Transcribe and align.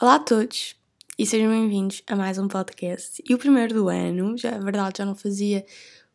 Olá 0.00 0.14
a 0.14 0.18
todos 0.18 0.74
e 1.18 1.26
sejam 1.26 1.50
bem-vindos 1.50 2.02
a 2.06 2.16
mais 2.16 2.38
um 2.38 2.48
podcast. 2.48 3.22
E 3.28 3.34
o 3.34 3.38
primeiro 3.38 3.74
do 3.74 3.88
ano, 3.90 4.38
já 4.38 4.52
é 4.52 4.58
verdade, 4.58 4.98
já 4.98 5.04
não 5.04 5.14
fazia 5.14 5.66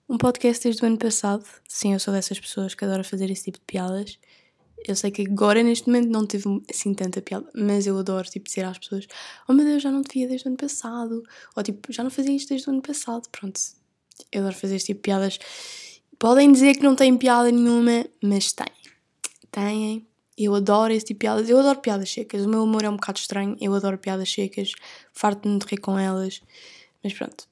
um 0.09 0.17
podcast 0.17 0.63
desde 0.63 0.81
o 0.83 0.87
ano 0.87 0.97
passado. 0.97 1.45
Sim, 1.67 1.93
eu 1.93 1.99
sou 1.99 2.11
dessas 2.11 2.39
pessoas 2.39 2.73
que 2.73 2.83
adoro 2.83 3.03
fazer 3.03 3.29
esse 3.29 3.43
tipo 3.43 3.59
de 3.59 3.65
piadas. 3.65 4.17
Eu 4.87 4.95
sei 4.95 5.11
que 5.11 5.21
agora, 5.21 5.61
neste 5.61 5.87
momento, 5.87 6.09
não 6.09 6.25
teve 6.25 6.45
assim 6.67 6.91
tanta 6.93 7.21
piada, 7.21 7.47
mas 7.53 7.85
eu 7.85 7.99
adoro, 7.99 8.27
tipo, 8.27 8.47
dizer 8.47 8.65
às 8.65 8.79
pessoas: 8.79 9.05
Oh 9.47 9.53
meu 9.53 9.63
Deus, 9.63 9.83
já 9.83 9.91
não 9.91 10.01
te 10.01 10.13
via 10.13 10.27
desde 10.27 10.47
o 10.47 10.49
ano 10.49 10.57
passado. 10.57 11.21
Ou 11.55 11.61
tipo, 11.61 11.93
já 11.93 12.03
não 12.03 12.09
fazia 12.09 12.35
isto 12.35 12.49
desde 12.49 12.67
o 12.67 12.73
ano 12.73 12.81
passado. 12.81 13.29
Pronto, 13.31 13.59
eu 14.31 14.41
adoro 14.41 14.55
fazer 14.55 14.77
este 14.77 14.87
tipo 14.87 14.99
de 14.99 15.03
piadas. 15.03 15.37
Podem 16.17 16.51
dizer 16.51 16.75
que 16.75 16.83
não 16.83 16.95
têm 16.95 17.15
piada 17.15 17.51
nenhuma, 17.51 18.05
mas 18.23 18.53
têm. 18.53 18.65
Têm. 19.51 20.12
Eu 20.37 20.55
adoro 20.55 20.93
esse 20.93 21.05
tipo 21.05 21.19
de 21.19 21.25
piadas. 21.25 21.49
Eu 21.49 21.59
adoro 21.59 21.79
piadas 21.79 22.11
secas. 22.11 22.45
O 22.45 22.49
meu 22.49 22.63
humor 22.63 22.83
é 22.83 22.89
um 22.89 22.95
bocado 22.95 23.19
estranho. 23.19 23.57
Eu 23.61 23.73
adoro 23.73 23.97
piadas 23.97 24.31
secas. 24.31 24.73
Farto-me 25.11 25.59
de 25.59 25.65
rir 25.65 25.77
com 25.77 25.97
elas. 25.97 26.41
Mas 27.03 27.13
pronto. 27.13 27.47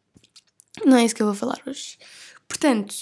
Não 0.85 0.97
é 0.97 1.05
isso 1.05 1.15
que 1.15 1.21
eu 1.21 1.27
vou 1.27 1.35
falar 1.35 1.61
hoje. 1.67 1.97
Portanto, 2.47 2.95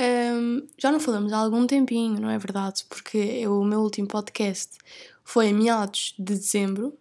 um, 0.00 0.66
já 0.78 0.90
não 0.90 0.98
falamos 0.98 1.32
há 1.32 1.38
algum 1.38 1.66
tempinho, 1.66 2.18
não 2.20 2.30
é 2.30 2.38
verdade? 2.38 2.84
Porque 2.88 3.18
eu, 3.18 3.60
o 3.60 3.64
meu 3.64 3.80
último 3.80 4.08
podcast 4.08 4.78
foi 5.22 5.48
em 5.48 5.52
meados 5.52 6.14
de 6.18 6.34
dezembro 6.34 6.96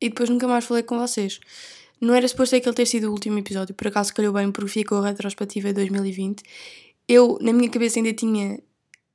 e 0.00 0.08
depois 0.08 0.28
nunca 0.28 0.48
mais 0.48 0.64
falei 0.64 0.82
com 0.82 0.98
vocês. 0.98 1.38
Não 2.00 2.12
era 2.12 2.26
suposto 2.26 2.56
aquele 2.56 2.74
ter 2.74 2.86
sido 2.86 3.08
o 3.08 3.12
último 3.12 3.38
episódio, 3.38 3.74
por 3.74 3.86
acaso 3.86 4.12
calhou 4.12 4.32
bem 4.32 4.50
porque 4.50 4.70
ficou 4.70 4.98
a 4.98 5.08
retrospectiva 5.08 5.68
de 5.68 5.74
2020. 5.74 6.42
Eu, 7.08 7.38
na 7.40 7.52
minha 7.52 7.70
cabeça, 7.70 7.98
ainda 8.00 8.12
tinha 8.12 8.60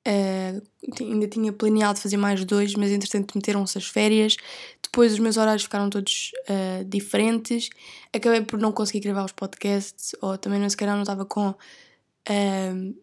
Uh, 0.07 0.61
ainda 0.99 1.27
tinha 1.27 1.53
planeado 1.53 1.99
fazer 1.99 2.17
mais 2.17 2.43
dois, 2.43 2.73
mas 2.75 2.91
entretanto 2.91 3.33
meteram-se 3.35 3.77
as 3.77 3.85
férias. 3.85 4.35
Depois 4.81 5.13
os 5.13 5.19
meus 5.19 5.37
horários 5.37 5.63
ficaram 5.63 5.89
todos 5.89 6.31
uh, 6.49 6.83
diferentes. 6.85 7.69
Acabei 8.13 8.41
por 8.41 8.59
não 8.59 8.71
conseguir 8.71 9.01
gravar 9.01 9.25
os 9.25 9.31
podcasts, 9.31 10.15
ou 10.21 10.37
também 10.37 10.59
não 10.59 10.69
se 10.69 10.77
não 10.85 11.01
estava 11.01 11.25
com 11.25 11.53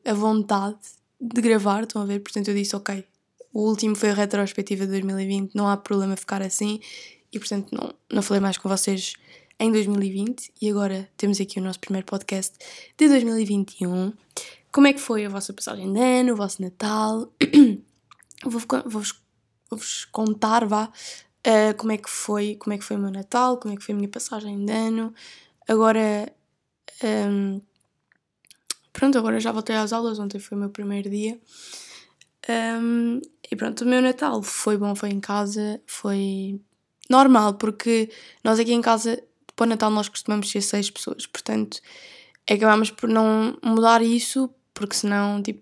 a 0.05 0.13
vontade 0.13 0.79
de 1.21 1.41
gravar, 1.41 1.83
estão 1.83 2.03
a 2.03 2.05
ver? 2.05 2.21
Portanto, 2.21 2.49
eu 2.49 2.55
disse: 2.55 2.75
Ok, 2.77 3.05
o 3.53 3.61
último 3.69 3.97
foi 3.97 4.11
a 4.11 4.15
retrospectiva 4.15 4.85
de 4.85 4.93
2020, 4.93 5.55
não 5.55 5.69
há 5.69 5.77
problema 5.77 6.17
ficar 6.17 6.43
assim, 6.43 6.81
e 7.33 7.39
portanto, 7.39 7.75
não, 7.75 7.95
não 8.11 8.23
falei 8.23 8.41
mais 8.41 8.57
com 8.57 8.69
vocês 8.69 9.15
em 9.59 9.73
2020. 9.73 10.53
E 10.61 10.71
agora 10.71 11.09
temos 11.17 11.41
aqui 11.41 11.59
o 11.59 11.63
nosso 11.63 11.81
primeiro 11.81 12.07
podcast 12.07 12.57
de 12.97 13.09
2021. 13.09 14.13
Como 14.79 14.87
é 14.87 14.93
que 14.93 15.01
foi 15.01 15.27
a 15.27 15.29
vossa 15.29 15.53
passagem 15.53 15.93
de 15.93 15.99
ano, 15.99 16.35
o 16.35 16.37
vosso 16.37 16.63
Natal? 16.63 17.33
Vou-vos 18.45 19.21
vou 19.69 19.81
contar, 20.13 20.65
vá, 20.67 20.85
uh, 20.85 21.77
como 21.77 21.91
é 21.91 21.97
que 21.97 22.09
foi, 22.09 22.55
como 22.55 22.75
é 22.75 22.79
que 22.79 22.85
foi 22.85 22.95
o 22.95 23.01
meu 23.01 23.11
Natal, 23.11 23.57
como 23.57 23.75
é 23.75 23.77
que 23.77 23.83
foi 23.83 23.93
a 23.93 23.97
minha 23.97 24.09
passagem 24.09 24.65
de 24.65 24.73
ano. 24.73 25.13
Agora, 25.67 26.33
um, 27.03 27.61
Pronto, 28.93 29.19
agora 29.19 29.41
já 29.41 29.51
voltei 29.51 29.75
às 29.75 29.93
aulas, 29.93 30.21
ontem 30.21 30.39
foi 30.39 30.57
o 30.57 30.61
meu 30.61 30.71
primeiro 30.71 31.11
dia. 31.11 31.41
Um, 32.49 33.21
e 33.51 33.57
pronto, 33.57 33.83
o 33.83 33.85
meu 33.85 34.01
Natal 34.01 34.41
foi 34.45 34.77
bom, 34.77 34.95
foi 34.95 35.09
em 35.09 35.19
casa, 35.19 35.83
foi 35.89 36.61
normal, 37.11 37.55
porque 37.55 38.13
nós 38.45 38.61
aqui 38.61 38.73
em 38.73 38.81
casa, 38.81 39.21
para 39.57 39.65
o 39.67 39.69
Natal, 39.71 39.91
nós 39.91 40.09
costumamos 40.09 40.49
ser 40.49 40.63
seis 40.63 40.89
pessoas, 40.89 41.27
portanto, 41.27 41.81
acabámos 42.49 42.93
por 42.93 43.09
não 43.09 43.59
mudar 43.61 44.03
isso, 44.03 44.49
porque 44.79 44.95
senão, 44.95 45.43
tipo, 45.43 45.61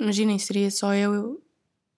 imaginem, 0.00 0.36
seria 0.36 0.68
só 0.68 0.92
eu, 0.92 1.14
eu 1.14 1.42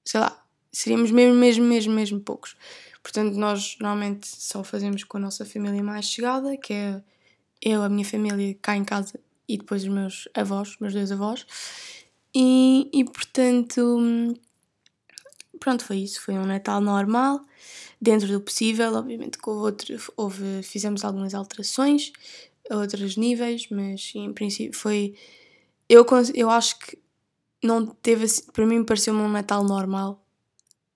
sei 0.05 0.21
lá, 0.21 0.45
seríamos 0.71 1.11
mesmo, 1.11 1.35
mesmo, 1.35 1.65
mesmo, 1.65 1.95
mesmo 1.95 2.21
poucos. 2.21 2.55
Portanto, 3.03 3.35
nós 3.37 3.77
normalmente 3.81 4.29
só 4.29 4.63
fazemos 4.63 5.05
com 5.05 5.17
a 5.17 5.21
nossa 5.21 5.47
família 5.47 5.83
mais 5.83 6.05
chegada, 6.05 6.55
que 6.59 6.75
é 6.75 7.03
eu, 7.63 7.83
a 7.83 7.89
minha 7.89 8.05
família 8.05 8.55
cá 8.61 8.77
em 8.77 8.85
casa 8.85 9.19
e 9.49 9.57
depois 9.57 9.85
os 9.85 9.89
meus 9.89 10.29
avós, 10.35 10.77
meus 10.81 10.93
dois 10.93 11.11
avós. 11.11 11.47
E, 12.35 12.91
e 12.93 13.05
portanto, 13.05 14.35
pronto, 15.59 15.83
foi 15.83 15.99
isso. 15.99 16.21
Foi 16.21 16.35
um 16.35 16.45
Natal 16.45 16.83
normal, 16.83 17.41
dentro 17.99 18.29
do 18.29 18.41
possível. 18.41 18.93
Obviamente 18.95 19.39
que 19.39 19.49
houve, 19.49 19.63
outro, 19.63 20.13
houve 20.15 20.63
fizemos 20.63 21.05
algumas 21.07 21.35
alterações 21.35 22.13
a 22.71 22.77
outros 22.77 23.17
níveis, 23.17 23.67
mas 23.71 24.13
em 24.15 24.31
princípio 24.35 24.79
foi. 24.79 25.15
Eu, 25.89 26.07
eu 26.35 26.51
acho 26.51 26.79
que 26.79 26.99
não 27.63 27.87
teve. 27.87 28.27
Para 28.53 28.67
mim, 28.67 28.85
pareceu-me 28.85 29.21
um 29.21 29.29
Natal 29.29 29.65
normal. 29.65 30.25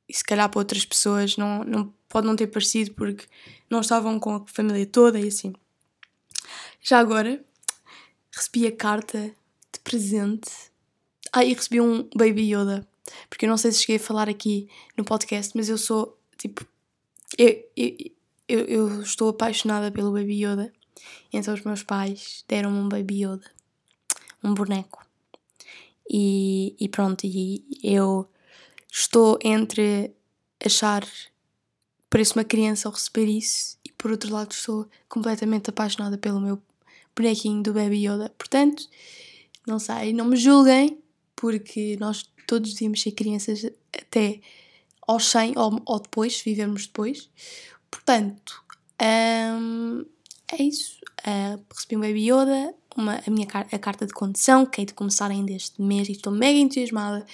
E 0.08 0.14
se 0.14 0.24
calhar 0.24 0.48
para 0.48 0.58
outras 0.58 0.84
pessoas 0.84 1.36
não, 1.36 1.64
não 1.64 1.92
pode 2.08 2.26
não 2.26 2.36
ter 2.36 2.46
parecido 2.46 2.92
porque 2.94 3.26
não 3.68 3.80
estavam 3.80 4.18
com 4.18 4.36
a 4.36 4.46
família 4.46 4.86
toda 4.86 5.20
e 5.20 5.28
assim. 5.28 5.52
Já 6.80 6.98
agora, 6.98 7.44
recebi 8.34 8.66
a 8.66 8.72
carta 8.72 9.18
de 9.72 9.80
presente. 9.80 10.50
Ah, 11.32 11.44
e 11.44 11.52
recebi 11.52 11.80
um 11.80 12.08
Baby 12.14 12.54
Yoda. 12.54 12.88
Porque 13.28 13.44
eu 13.44 13.50
não 13.50 13.56
sei 13.56 13.72
se 13.72 13.80
cheguei 13.80 13.96
a 13.96 14.00
falar 14.00 14.28
aqui 14.28 14.68
no 14.96 15.04
podcast, 15.04 15.54
mas 15.56 15.68
eu 15.68 15.76
sou 15.76 16.18
tipo. 16.36 16.66
Eu, 17.36 17.64
eu, 17.76 17.96
eu, 18.48 18.60
eu 18.60 19.02
estou 19.02 19.28
apaixonada 19.28 19.90
pelo 19.90 20.12
Baby 20.12 20.44
Yoda. 20.44 20.72
Então 21.32 21.52
os 21.52 21.62
meus 21.62 21.82
pais 21.82 22.44
deram-me 22.48 22.78
um 22.78 22.88
Baby 22.88 23.24
Yoda. 23.24 23.57
Um 24.42 24.54
boneco. 24.54 25.04
E, 26.10 26.74
e 26.80 26.88
pronto, 26.88 27.24
e 27.26 27.64
eu 27.82 28.26
estou 28.90 29.38
entre 29.42 30.12
achar 30.64 31.06
parece 32.10 32.34
uma 32.34 32.44
criança 32.44 32.88
ao 32.88 32.94
receber 32.94 33.26
isso 33.26 33.76
e 33.84 33.92
por 33.92 34.10
outro 34.10 34.32
lado 34.32 34.52
estou 34.52 34.88
completamente 35.08 35.70
apaixonada 35.70 36.16
pelo 36.16 36.40
meu 36.40 36.60
bonequinho 37.14 37.62
do 37.62 37.72
Baby 37.72 38.06
Yoda. 38.06 38.32
Portanto, 38.38 38.88
não 39.66 39.78
sei, 39.78 40.12
não 40.12 40.24
me 40.24 40.36
julguem, 40.36 40.98
porque 41.36 41.96
nós 42.00 42.24
todos 42.46 42.72
devíamos 42.72 43.02
ser 43.02 43.12
crianças 43.12 43.64
até 43.92 44.40
aos 45.06 45.26
100 45.30 45.58
ou, 45.58 45.82
ou 45.84 46.00
depois, 46.00 46.40
vivermos 46.40 46.86
depois. 46.86 47.28
Portanto, 47.90 48.62
hum, 49.02 50.04
é 50.52 50.62
isso. 50.62 50.98
Uh, 51.20 51.62
recebi 51.74 51.96
um 51.96 52.00
Baby 52.00 52.30
Yoda, 52.30 52.74
uma, 53.00 53.20
a 53.26 53.30
minha 53.30 53.46
a 53.46 53.78
carta 53.78 54.06
de 54.06 54.12
condução, 54.12 54.66
que 54.66 54.80
é 54.80 54.84
de 54.84 54.92
começar 54.92 55.30
ainda 55.30 55.52
este 55.52 55.80
mês 55.80 56.08
e 56.08 56.12
estou 56.12 56.32
mega 56.32 56.58
entusiasmada 56.58 57.24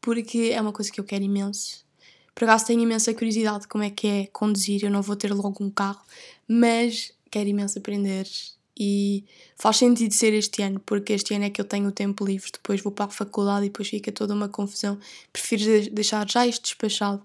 porque 0.00 0.50
é 0.52 0.60
uma 0.60 0.72
coisa 0.72 0.90
que 0.90 1.00
eu 1.00 1.04
quero 1.04 1.24
imenso. 1.24 1.84
Por 2.34 2.44
acaso 2.44 2.66
tenho 2.66 2.82
imensa 2.82 3.14
curiosidade 3.14 3.60
de 3.60 3.68
como 3.68 3.84
é 3.84 3.90
que 3.90 4.06
é 4.06 4.26
conduzir, 4.26 4.84
eu 4.84 4.90
não 4.90 5.00
vou 5.00 5.14
ter 5.14 5.32
logo 5.32 5.64
um 5.64 5.70
carro, 5.70 6.02
mas 6.48 7.12
quero 7.30 7.48
imenso 7.48 7.78
aprender 7.78 8.26
e 8.78 9.24
faz 9.56 9.76
sentido 9.76 10.12
ser 10.12 10.34
este 10.34 10.62
ano, 10.62 10.80
porque 10.80 11.12
este 11.12 11.32
ano 11.34 11.44
é 11.44 11.50
que 11.50 11.60
eu 11.60 11.64
tenho 11.64 11.88
o 11.88 11.92
tempo 11.92 12.24
livre, 12.24 12.50
depois 12.52 12.80
vou 12.80 12.92
para 12.92 13.06
a 13.06 13.08
faculdade 13.08 13.66
e 13.66 13.68
depois 13.68 13.88
fica 13.88 14.10
toda 14.10 14.34
uma 14.34 14.48
confusão. 14.48 14.98
Prefiro 15.32 15.90
deixar 15.92 16.28
já 16.28 16.44
isto 16.44 16.64
despachado 16.64 17.24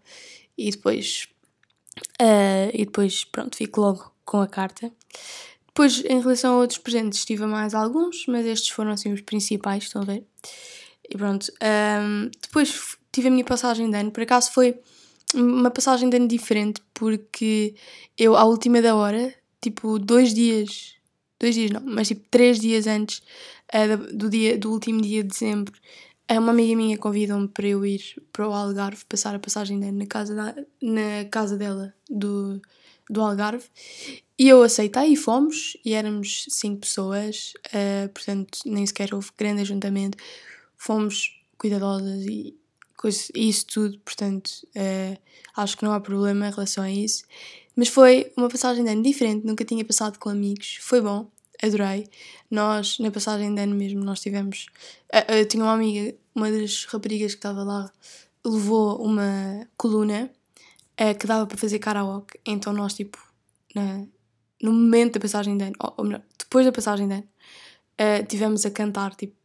e 0.56 0.70
depois, 0.70 1.28
uh, 2.22 2.70
e 2.72 2.86
depois 2.86 3.24
pronto, 3.26 3.58
fico 3.58 3.82
logo 3.82 4.12
com 4.24 4.42
a 4.42 4.48
carta. 4.48 4.92
Depois, 5.80 6.04
em 6.04 6.20
relação 6.20 6.56
a 6.56 6.58
outros 6.58 6.78
presentes, 6.78 7.24
tive 7.24 7.46
mais 7.46 7.74
alguns, 7.74 8.26
mas 8.28 8.46
estes 8.46 8.70
foram 8.70 8.92
assim 8.92 9.14
os 9.14 9.22
principais, 9.22 9.84
estão 9.84 10.02
a 10.02 10.06
ver? 10.06 10.26
E 11.10 11.18
pronto. 11.18 11.50
Um, 11.64 12.30
depois 12.42 12.98
tive 13.14 13.30
a 13.30 13.32
minha 13.32 13.46
passagem 13.46 13.90
de 13.90 13.96
ano, 13.96 14.12
por 14.12 14.22
acaso 14.22 14.52
foi 14.52 14.78
uma 15.34 15.72
passagem 15.72 16.10
de 16.10 16.18
ano 16.18 16.28
diferente, 16.28 16.82
porque 16.94 17.76
eu, 18.18 18.36
à 18.36 18.44
última 18.44 18.82
da 18.82 18.94
hora, 18.94 19.34
tipo, 19.62 19.98
dois 19.98 20.34
dias 20.34 20.96
dois 21.40 21.56
dias 21.56 21.72
não, 21.72 21.82
mas 21.86 22.10
tipo 22.10 22.28
três 22.30 22.60
dias 22.60 22.86
antes 22.86 23.22
uh, 23.74 24.14
do, 24.14 24.30
dia, 24.30 24.58
do 24.58 24.74
último 24.74 25.00
dia 25.00 25.24
de 25.24 25.30
dezembro, 25.30 25.74
uma 26.30 26.52
amiga 26.52 26.76
minha 26.76 26.98
convidou-me 26.98 27.48
para 27.48 27.68
eu 27.68 27.86
ir 27.86 28.02
para 28.34 28.50
o 28.50 28.52
Algarve, 28.52 29.06
passar 29.06 29.34
a 29.34 29.40
passagem 29.40 29.80
dela 29.80 29.94
na 29.94 30.06
casa, 30.06 30.36
da, 30.36 30.56
na 30.82 31.24
casa 31.32 31.56
dela 31.56 31.94
do, 32.10 32.62
do 33.10 33.22
Algarve. 33.22 33.66
E 34.38 34.48
eu 34.48 34.64
aceitei 34.64 35.14
e 35.14 35.16
fomos, 35.18 35.76
e 35.84 35.94
éramos 35.94 36.46
cinco 36.50 36.82
pessoas, 36.82 37.54
uh, 37.68 38.08
portanto 38.10 38.60
nem 38.66 38.86
sequer 38.86 39.14
houve 39.14 39.30
grande 39.38 39.62
ajuntamento. 39.62 40.18
Fomos 40.78 41.38
cuidadosas 41.58 42.26
e 42.26 42.56
coisa, 42.96 43.26
isso 43.36 43.66
tudo, 43.66 44.00
portanto 44.00 44.50
uh, 44.76 45.18
acho 45.58 45.78
que 45.78 45.84
não 45.84 45.92
há 45.92 46.00
problema 46.00 46.48
em 46.48 46.52
relação 46.52 46.84
a 46.84 46.92
isso. 46.92 47.24
Mas 47.76 47.90
foi 47.90 48.32
uma 48.38 48.50
passagem 48.50 48.84
de 48.84 48.90
ano 48.92 49.04
diferente, 49.04 49.46
nunca 49.46 49.66
tinha 49.66 49.84
passado 49.84 50.18
com 50.20 50.30
amigos, 50.30 50.78
foi 50.82 51.02
bom, 51.02 51.30
adorei. 51.62 52.08
Nós, 52.50 53.00
na 53.00 53.12
passagem 53.12 53.54
de 53.54 53.62
ano 53.62 53.76
mesmo, 53.76 54.04
nós 54.04 54.20
tivemos. 54.20 54.68
Eu 55.28 55.46
tinha 55.48 55.64
uma 55.64 55.74
amiga, 55.74 56.16
uma 56.34 56.52
das 56.52 56.86
raparigas 56.86 57.34
que 57.34 57.38
estava 57.38 57.64
lá, 57.64 57.92
levou 58.46 59.02
uma 59.04 59.68
coluna 59.78 60.32
que 61.18 61.26
dava 61.26 61.48
para 61.48 61.58
fazer 61.58 61.80
karaoke, 61.80 62.40
então 62.46 62.74
nós, 62.74 62.94
tipo, 62.94 63.18
na, 63.74 64.06
no 64.62 64.74
momento 64.74 65.14
da 65.14 65.20
passagem 65.20 65.58
de 65.58 65.64
ano, 65.64 65.76
ou 65.98 66.04
melhor, 66.04 66.22
depois 66.38 66.66
da 66.66 66.72
passagem 66.72 67.08
de 67.08 67.14
ano, 67.14 67.28
tivemos 68.28 68.66
a 68.66 68.72
cantar, 68.72 69.16
tipo, 69.16 69.40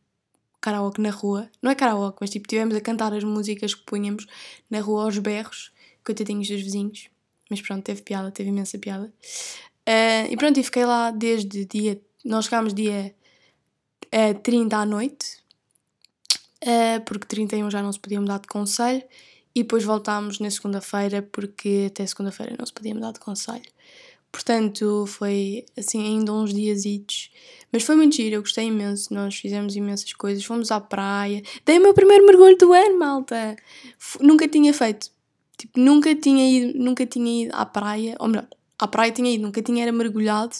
karaoke 0.65 0.99
na 0.99 1.11
rua. 1.11 1.51
Não 1.61 1.71
é 1.71 1.75
karaoke, 1.75 2.19
mas 2.23 2.31
tipo, 2.31 2.49
tivemos 2.49 2.75
a 2.75 2.81
cantar 2.81 3.13
as 3.13 3.23
músicas 3.23 3.75
que 3.75 3.85
punhamos 3.85 4.27
na 4.71 4.81
rua 4.81 5.05
aos 5.05 5.19
berros 5.19 5.71
coitadinhos 6.03 6.49
dos 6.49 6.63
vizinhos. 6.63 7.11
Mas 7.51 7.61
pronto, 7.61 7.85
teve 7.85 8.01
piada, 8.01 8.31
teve 8.31 8.49
imensa 8.49 8.79
piada. 8.79 9.13
Uh, 9.87 10.31
e 10.31 10.37
pronto, 10.39 10.59
e 10.59 10.63
fiquei 10.63 10.87
lá 10.87 11.11
desde 11.11 11.67
dia. 11.67 12.01
Nós 12.25 12.47
chegámos 12.47 12.73
dia 12.73 13.15
uh, 14.07 14.39
30 14.41 14.77
à 14.77 14.87
noite, 14.87 15.39
uh, 16.63 17.05
porque 17.05 17.27
31 17.27 17.71
já 17.71 17.83
não 17.83 17.93
se 17.93 17.99
podia 17.99 18.19
mudar 18.19 18.39
de 18.39 18.49
conselho, 18.49 19.03
e 19.55 19.63
depois 19.63 19.85
voltámos 19.85 20.41
na 20.41 20.51
segunda-feira, 20.51 21.23
porque 21.23 21.87
até 21.89 22.05
segunda-feira 22.07 22.57
não 22.59 22.67
se 22.67 22.73
podia 22.73 22.95
mudar 22.95 23.13
de 23.13 23.21
conselho. 23.21 23.71
Portanto, 24.33 25.07
foi 25.07 25.65
assim, 25.79 26.05
ainda 26.05 26.33
uns 26.33 26.53
dias. 26.53 26.83
Mas 27.73 27.85
foi 27.85 27.95
muito 27.95 28.17
giro, 28.17 28.35
eu 28.35 28.41
gostei 28.41 28.67
imenso. 28.67 29.15
Nós 29.15 29.37
fizemos 29.37 29.77
imensas 29.77 30.13
coisas, 30.13 30.45
fomos 30.45 30.73
à 30.73 30.81
praia. 30.81 31.41
Dei 31.65 31.79
o 31.79 31.81
meu 31.83 31.95
primeiro 31.95 32.27
mergulho 32.27 32.59
do 32.59 32.73
ano, 32.73 32.99
malta! 32.99 33.55
F 33.97 34.19
nunca 34.21 34.49
tinha 34.49 34.75
feito. 34.75 35.09
Tipo, 35.57 35.79
nunca 35.79 36.13
tinha 36.17 36.51
ido, 36.51 36.79
nunca 36.79 37.07
tinha 37.07 37.45
ido 37.45 37.55
à 37.55 37.65
praia, 37.65 38.17
ou 38.19 38.27
melhor, 38.27 38.49
à 38.77 38.89
praia 38.89 39.13
tinha 39.13 39.33
ido, 39.33 39.43
nunca 39.43 39.63
tinha 39.63 39.85
era 39.85 39.93
mergulhado, 39.93 40.55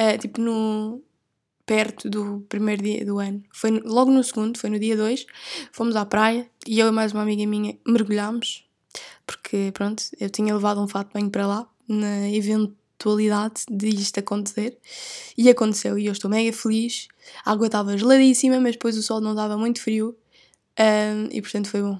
uh, 0.00 0.18
tipo, 0.18 0.40
no, 0.40 1.00
perto 1.66 2.08
do 2.08 2.46
primeiro 2.48 2.82
dia 2.82 3.04
do 3.04 3.18
ano. 3.18 3.42
Foi 3.52 3.70
logo 3.84 4.10
no 4.10 4.22
segundo, 4.22 4.58
foi 4.58 4.70
no 4.70 4.78
dia 4.78 4.96
2, 4.96 5.26
fomos 5.72 5.96
à 5.96 6.06
praia 6.06 6.48
e 6.66 6.78
eu 6.78 6.86
e 6.86 6.92
mais 6.92 7.12
uma 7.12 7.22
amiga 7.22 7.44
minha 7.44 7.76
mergulhámos, 7.86 8.64
porque 9.26 9.72
pronto, 9.74 10.04
eu 10.18 10.30
tinha 10.30 10.54
levado 10.54 10.80
um 10.80 10.88
fato 10.88 11.12
bem 11.12 11.28
para 11.28 11.46
lá, 11.46 11.68
na 11.88 12.30
eventualidade 12.30 13.62
de 13.68 13.88
isto 13.88 14.20
acontecer, 14.20 14.78
e 15.36 15.50
aconteceu, 15.50 15.98
e 15.98 16.06
eu 16.06 16.12
estou 16.12 16.30
mega 16.30 16.52
feliz. 16.52 17.08
A 17.44 17.52
água 17.52 17.66
estava 17.66 17.98
geladíssima, 17.98 18.60
mas 18.60 18.72
depois 18.72 18.96
o 18.96 19.02
sol 19.02 19.20
não 19.20 19.32
estava 19.32 19.58
muito 19.58 19.82
frio, 19.82 20.16
um, 20.78 21.28
e 21.30 21.42
portanto 21.42 21.68
foi 21.68 21.82
bom. 21.82 21.98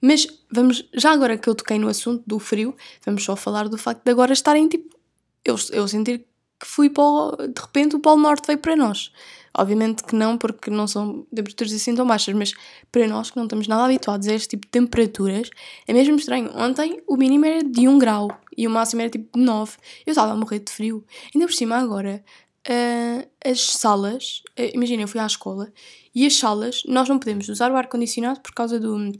Mas 0.00 0.26
vamos, 0.50 0.88
já 0.94 1.12
agora 1.12 1.36
que 1.36 1.48
eu 1.48 1.54
toquei 1.54 1.78
no 1.78 1.88
assunto 1.88 2.22
do 2.26 2.38
frio, 2.38 2.76
vamos 3.04 3.24
só 3.24 3.34
falar 3.34 3.68
do 3.68 3.78
facto 3.78 4.04
de 4.04 4.10
agora 4.10 4.32
estarem 4.32 4.68
tipo. 4.68 4.96
Eu, 5.44 5.56
eu 5.72 5.88
sentir 5.88 6.27
que 6.60 6.66
fui 6.66 6.90
para 6.90 7.04
o, 7.04 7.36
de 7.36 7.60
repente 7.60 7.96
o 7.96 8.00
Polo 8.00 8.20
Norte 8.20 8.46
veio 8.46 8.58
para 8.58 8.76
nós. 8.76 9.12
Obviamente 9.56 10.04
que 10.04 10.14
não, 10.14 10.38
porque 10.38 10.70
não 10.70 10.86
são 10.86 11.26
temperaturas 11.34 11.72
assim 11.72 11.94
tão 11.94 12.06
baixas, 12.06 12.34
mas 12.34 12.52
para 12.92 13.06
nós 13.08 13.30
que 13.30 13.36
não 13.36 13.44
estamos 13.44 13.66
nada 13.66 13.84
habituados 13.84 14.28
a 14.28 14.34
este 14.34 14.50
tipo 14.50 14.66
de 14.66 14.70
temperaturas, 14.70 15.50
é 15.86 15.92
mesmo 15.92 16.16
estranho. 16.16 16.50
Ontem 16.54 17.02
o 17.06 17.16
mínimo 17.16 17.44
era 17.44 17.64
de 17.64 17.88
1 17.88 17.98
grau 17.98 18.28
e 18.56 18.66
o 18.66 18.70
máximo 18.70 19.00
era 19.02 19.10
tipo 19.10 19.36
de 19.36 19.44
9. 19.44 19.76
Eu 20.06 20.10
estava 20.12 20.32
a 20.32 20.36
morrer 20.36 20.60
de 20.60 20.70
frio. 20.70 21.04
Ainda 21.34 21.46
por 21.46 21.52
cima, 21.52 21.76
agora, 21.76 22.22
uh, 22.68 23.28
as 23.44 23.60
salas, 23.60 24.42
uh, 24.58 24.70
imagina, 24.74 25.02
eu 25.02 25.08
fui 25.08 25.20
à 25.20 25.26
escola 25.26 25.72
e 26.14 26.26
as 26.26 26.36
salas, 26.36 26.82
nós 26.86 27.08
não 27.08 27.18
podemos 27.18 27.48
usar 27.48 27.72
o 27.72 27.76
ar-condicionado 27.76 28.40
por 28.40 28.52
causa 28.52 28.78
do, 28.78 29.12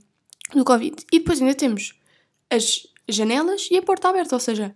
do 0.55 0.65
Covid. 0.65 1.05
E 1.13 1.19
depois 1.19 1.41
ainda 1.41 1.55
temos 1.55 1.95
as 2.51 2.87
janelas 3.09 3.69
e 3.71 3.77
a 3.77 3.83
porta 3.83 4.09
aberta, 4.09 4.37
ou 4.37 4.41
seja, 4.41 4.75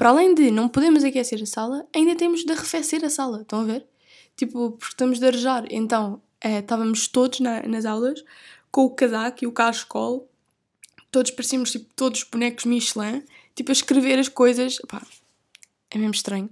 para 0.00 0.08
além 0.08 0.34
de 0.34 0.50
não 0.50 0.66
podemos 0.66 1.04
aquecer 1.04 1.42
a 1.42 1.44
sala, 1.44 1.86
ainda 1.94 2.16
temos 2.16 2.42
de 2.42 2.50
arrefecer 2.50 3.04
a 3.04 3.10
sala, 3.10 3.42
estão 3.42 3.60
a 3.60 3.64
ver? 3.64 3.86
Tipo, 4.34 4.70
porque 4.70 4.94
estamos 4.94 5.18
de 5.18 5.26
arejar. 5.26 5.66
Então, 5.70 6.22
é, 6.40 6.60
estávamos 6.60 7.06
todos 7.06 7.40
na, 7.40 7.62
nas 7.64 7.84
aulas 7.84 8.24
com 8.70 8.86
o 8.86 8.90
casaco 8.94 9.44
e 9.44 9.46
o 9.46 9.52
cachecol, 9.52 10.26
todos 11.10 11.32
parecíamos 11.32 11.70
tipo 11.70 11.92
todos 11.94 12.24
bonecos 12.24 12.64
Michelin, 12.64 13.22
tipo 13.54 13.70
a 13.70 13.74
escrever 13.74 14.18
as 14.18 14.26
coisas. 14.26 14.78
Pá, 14.88 15.06
é 15.90 15.98
mesmo 15.98 16.14
estranho. 16.14 16.48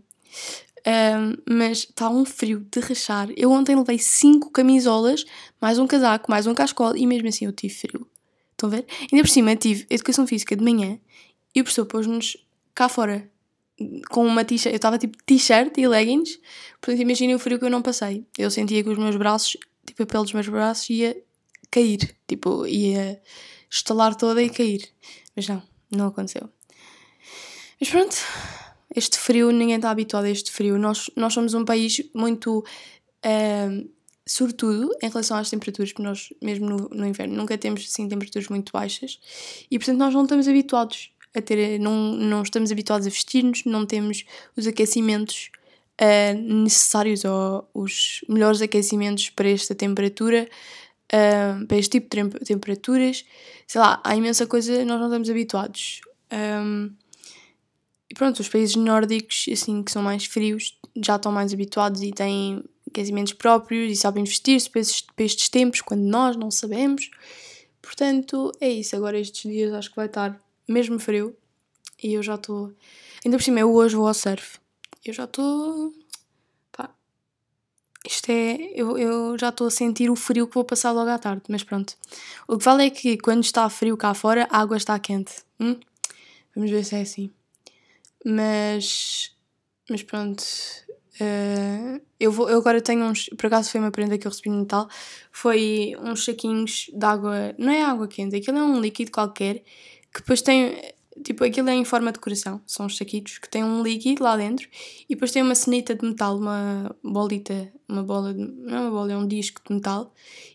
Um, 0.87 1.55
mas 1.57 1.79
está 1.79 2.11
um 2.11 2.27
frio 2.27 2.67
de 2.71 2.81
rachar. 2.81 3.31
Eu 3.35 3.51
ontem 3.51 3.75
levei 3.75 3.99
5 3.99 4.51
camisolas, 4.51 5.25
mais 5.59 5.79
um 5.79 5.87
casaco, 5.87 6.31
mais 6.31 6.47
um 6.47 6.53
cachecol 6.53 6.95
e 6.95 7.07
mesmo 7.07 7.29
assim 7.29 7.47
eu 7.47 7.53
tive 7.53 7.73
frio. 7.73 8.07
Estão 8.53 8.69
a 8.69 8.73
ver? 8.73 8.87
Ainda 9.11 9.25
por 9.25 9.31
cima 9.31 9.57
tive 9.57 9.87
educação 9.89 10.27
física 10.27 10.55
de 10.55 10.63
manhã 10.63 11.01
e 11.55 11.63
o 11.63 11.65
professor 11.65 11.87
pôs-nos 11.87 12.37
cá 12.75 12.91
fora 12.91 13.27
com 14.11 14.27
uma 14.27 14.45
t-shirt. 14.45 14.73
Eu 14.73 14.77
estava 14.77 14.99
tipo 14.99 15.17
t-shirt 15.25 15.77
e 15.79 15.87
leggings, 15.87 16.39
portanto 16.81 17.01
imaginem 17.01 17.35
o 17.35 17.39
frio 17.39 17.59
que 17.59 17.65
eu 17.65 17.71
não 17.71 17.83
passei. 17.83 18.25
Eu 18.37 18.51
sentia 18.51 18.83
que 18.83 18.89
os 18.89 18.99
meus 18.99 19.17
braços, 19.17 19.57
tipo 19.87 20.03
a 20.03 20.07
pele 20.07 20.25
dos 20.25 20.33
meus 20.33 20.49
braços 20.49 20.89
ia 20.91 21.17
cair, 21.71 22.17
tipo 22.27 22.67
ia 22.67 23.21
estalar 23.71 24.15
toda 24.15 24.43
e 24.43 24.51
cair. 24.51 24.89
Mas 25.37 25.49
não, 25.49 25.63
não 25.91 26.09
aconteceu. 26.09 26.49
Mas 27.81 27.91
pronto, 27.91 28.17
este 28.95 29.19
frio, 29.19 29.51
ninguém 29.51 29.77
está 29.77 29.91
habituado 29.91 30.25
a 30.25 30.31
este 30.31 30.51
frio. 30.51 30.79
Nós, 30.79 31.11
nós 31.17 31.33
somos 31.33 31.55
um 31.55 31.65
país 31.65 32.03
muito. 32.15 32.65
Uh, 33.25 33.89
sobretudo 34.29 34.91
em 35.03 35.09
relação 35.09 35.39
às 35.39 35.49
temperaturas, 35.49 35.91
porque 35.91 36.03
nós, 36.03 36.29
mesmo 36.43 36.69
no, 36.69 36.77
no 36.91 37.07
inverno, 37.07 37.35
nunca 37.35 37.57
temos 37.57 37.83
assim 37.83 38.07
temperaturas 38.07 38.49
muito 38.49 38.71
baixas 38.73 39.19
e, 39.71 39.79
portanto, 39.79 39.97
nós 39.97 40.13
não 40.13 40.25
estamos 40.25 40.47
habituados 40.47 41.11
a 41.35 41.43
ter, 41.43 41.79
não, 41.79 42.13
não 42.15 42.43
estamos 42.43 42.71
habituados 42.73 43.07
a 43.07 43.11
vestir-nos, 43.11 43.65
não 43.65 43.87
temos 43.87 44.25
os 44.57 44.67
aquecimentos 44.67 45.51
uh, 46.01 46.39
necessários 46.39 47.25
ou 47.25 47.69
os 47.75 48.25
melhores 48.29 48.63
aquecimentos 48.63 49.31
para 49.31 49.49
esta 49.49 49.75
temperatura, 49.75 50.49
uh, 51.13 51.67
para 51.67 51.77
este 51.77 52.01
tipo 52.01 52.09
de 52.09 52.45
temperaturas. 52.45 53.25
Sei 53.67 53.81
lá, 53.81 54.01
há 54.05 54.17
imensa 54.17 54.47
coisa, 54.47 54.85
nós 54.85 54.99
não 54.99 55.07
estamos 55.07 55.31
habituados. 55.31 56.01
Um, 56.33 56.91
e 58.11 58.15
pronto, 58.15 58.41
os 58.41 58.49
países 58.49 58.75
nórdicos, 58.77 59.47
assim, 59.53 59.83
que 59.83 59.93
são 59.93 60.03
mais 60.03 60.25
frios, 60.25 60.79
já 60.97 61.17
estão 61.17 61.31
mais 61.31 61.53
habituados 61.53 62.03
e 62.03 62.11
têm 62.11 62.65
aquecimentos 62.89 63.35
próprios 63.35 63.93
e 63.93 63.97
sabem 63.97 64.25
vestir-se 64.25 64.69
para, 64.71 64.81
para 65.15 65.25
estes 65.25 65.49
tempos, 65.49 65.83
quando 65.83 66.03
nós 66.03 66.37
não 66.37 66.51
sabemos. 66.51 67.11
Portanto, 67.83 68.51
é 68.61 68.69
isso. 68.69 68.97
Agora, 68.97 69.19
estes 69.19 69.51
dias 69.51 69.73
acho 69.75 69.91
que 69.91 69.97
vai 69.97 70.07
estar 70.07 70.41
mesmo 70.69 70.99
frio 70.99 71.37
e 72.03 72.13
eu 72.15 72.23
já 72.23 72.35
estou. 72.35 72.73
Ainda 73.25 73.37
por 73.37 73.43
cima, 73.43 73.61
eu 73.61 73.73
hoje 73.73 73.97
vou 73.97 74.07
ao 74.07 74.15
surf. 74.15 74.59
Eu 75.05 75.13
já 75.13 75.25
estou. 75.25 75.93
Pá. 76.71 76.91
Isto 78.07 78.31
é. 78.31 78.73
Eu, 78.75 78.97
eu 78.99 79.39
já 79.39 79.49
estou 79.49 79.67
a 79.67 79.71
sentir 79.71 80.11
o 80.11 80.17
frio 80.17 80.47
que 80.47 80.55
vou 80.55 80.65
passar 80.65 80.93
logo 80.93 81.11
à 81.11 81.19
tarde, 81.19 81.43
mas 81.49 81.65
pronto. 81.65 81.97
O 82.47 82.59
que 82.59 82.65
vale 82.65 82.87
é 82.87 82.91
que 82.91 83.19
quando 83.19 83.43
está 83.43 83.69
frio 83.69 83.97
cá 83.97 84.15
fora, 84.15 84.47
a 84.51 84.61
água 84.61 84.77
está 84.77 84.99
quente. 84.99 85.43
Hum? 85.59 85.79
Vamos 86.55 86.71
ver 86.71 86.85
se 86.85 86.97
é 86.97 87.01
assim. 87.01 87.31
Mas. 88.25 89.35
Mas 89.89 90.03
pronto. 90.03 90.43
Uh, 91.21 92.01
eu, 92.21 92.31
vou, 92.31 92.49
eu 92.49 92.59
agora 92.59 92.81
tenho 92.81 93.05
uns. 93.05 93.29
Por 93.31 93.47
acaso 93.47 93.71
foi 93.71 93.81
uma 93.81 93.91
prenda 93.91 94.17
que 94.17 94.27
eu 94.27 94.31
recebi 94.31 94.51
no 94.51 94.61
Natal. 94.61 94.89
Foi 95.33 95.97
uns 96.01 96.25
saquinhos 96.25 96.91
de 96.93 97.05
água. 97.05 97.55
Não 97.59 97.73
é 97.73 97.83
água 97.83 98.07
quente, 98.07 98.37
aquilo 98.37 98.59
é 98.59 98.63
um 98.63 98.81
líquido 98.81 99.11
qualquer 99.11 99.65
que 100.19 100.23
depois 100.23 100.43
tem. 100.43 100.77
Tipo, 101.25 101.45
aquilo 101.45 101.69
é 101.69 101.75
em 101.75 101.85
forma 101.85 102.13
de 102.13 102.19
coração. 102.19 102.61
São 102.67 102.87
os 102.87 102.97
saquitos 102.97 103.39
que 103.39 103.49
têm 103.49 103.65
um 103.65 103.83
líquido 103.83 104.23
lá 104.23 104.37
dentro 104.37 104.69
e 105.09 105.15
depois 105.15 105.33
tem 105.33 105.43
uma 105.43 105.55
cenita 105.55 105.95
de 105.95 106.05
metal, 106.05 106.37
uma 106.37 106.95
bolita, 107.03 107.73
uma 107.89 108.03
bola. 108.03 108.35
De, 108.35 108.41
não 108.41 108.77
é 108.77 108.81
uma 108.83 108.91
bola, 108.91 109.13
é 109.13 109.17
um 109.17 109.27
disco 109.27 109.61
de 109.67 109.75
metal 109.75 110.13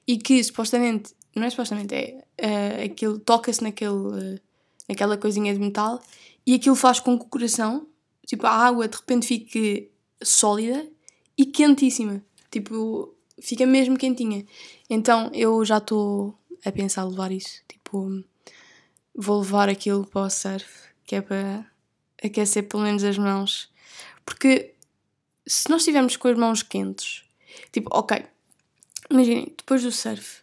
e 0.08 0.17
que 0.17 0.43
supostamente. 0.43 1.13
Não 1.36 1.43
é 1.43 1.50
supostamente, 1.50 1.96
é. 1.96 2.24
Uh, 2.39 2.86
aquilo 2.86 3.20
toca-se 3.20 3.63
naquele, 3.63 3.91
uh, 3.91 4.39
naquela 4.88 5.17
coisinha 5.17 5.53
de 5.53 5.60
metal 5.60 6.01
e 6.46 6.55
aquilo 6.55 6.75
faz 6.75 7.00
com 7.00 7.17
que 7.17 7.25
o 7.25 7.29
coração, 7.29 7.88
tipo, 8.25 8.46
a 8.46 8.51
água 8.51 8.88
de 8.88 8.98
repente 8.98 9.25
fique 9.25 9.91
sólida 10.22 10.86
e 11.38 11.46
quentíssima. 11.46 12.24
Tipo, 12.51 13.15
fica 13.41 13.65
mesmo 13.65 13.98
quentinha. 13.98 14.46
Então 14.89 15.32
eu 15.34 15.63
já 15.65 15.77
estou 15.77 16.38
a 16.65 16.72
pensar 16.72 17.05
levar 17.05 17.32
isso. 17.32 17.62
Tipo, 17.67 18.24
vou 19.15 19.41
levar 19.41 19.70
aquilo 19.70 20.05
para 20.05 20.22
o 20.22 20.29
surf, 20.29 20.65
que 21.05 21.15
é 21.15 21.22
para 21.22 21.65
aquecer 22.24 22.67
pelo 22.67 22.84
menos 22.84 23.03
as 23.03 23.17
mãos. 23.17 23.70
Porque 24.25 24.74
se 25.46 25.70
nós 25.70 25.82
estivermos 25.82 26.15
com 26.15 26.27
as 26.27 26.38
mãos 26.38 26.63
quentes, 26.63 27.24
tipo, 27.72 27.89
ok, 27.91 28.25
imaginem, 29.10 29.53
depois 29.58 29.84
do 29.84 29.91
surf, 29.91 30.41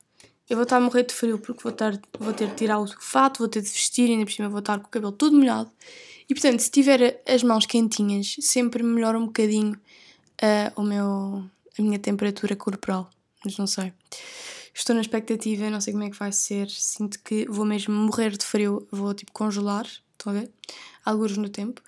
eu 0.48 0.56
vou 0.56 0.64
estar 0.64 0.76
a 0.76 0.80
morrer 0.80 1.04
de 1.04 1.14
frio 1.14 1.38
porque 1.38 1.62
vou, 1.62 1.72
estar, 1.72 1.98
vou 2.18 2.32
ter 2.32 2.48
de 2.48 2.56
tirar 2.56 2.80
o 2.80 2.86
fato, 3.00 3.38
vou 3.38 3.48
ter 3.48 3.62
de 3.62 3.68
vestir, 3.68 4.10
ainda 4.10 4.24
por 4.24 4.32
cima 4.32 4.48
vou 4.48 4.58
estar 4.58 4.78
com 4.78 4.86
o 4.86 4.90
cabelo 4.90 5.12
todo 5.12 5.36
molhado. 5.36 5.70
E 6.28 6.34
portanto, 6.34 6.60
se 6.60 6.70
tiver 6.70 7.22
as 7.26 7.42
mãos 7.42 7.66
quentinhas, 7.66 8.36
sempre 8.40 8.82
melhora 8.82 9.18
um 9.18 9.26
bocadinho 9.26 9.72
uh, 9.72 10.80
o 10.80 10.82
meu, 10.82 11.44
a 11.78 11.82
minha 11.82 11.98
temperatura 11.98 12.56
corporal. 12.56 13.08
Mas 13.44 13.56
não 13.56 13.66
sei. 13.66 13.92
Estou 14.74 14.94
na 14.94 15.00
expectativa, 15.00 15.68
não 15.70 15.80
sei 15.80 15.92
como 15.92 16.04
é 16.04 16.10
que 16.10 16.18
vai 16.18 16.32
ser. 16.32 16.68
Sinto 16.70 17.20
que 17.22 17.46
vou 17.48 17.64
mesmo 17.64 17.94
morrer 17.94 18.36
de 18.36 18.44
frio, 18.44 18.86
vou 18.90 19.12
tipo 19.14 19.32
congelar. 19.32 19.86
Estão 19.86 20.32
a 20.32 20.40
ver? 20.40 20.50
Alguns 21.04 21.36
no 21.36 21.48
tempo. 21.48 21.82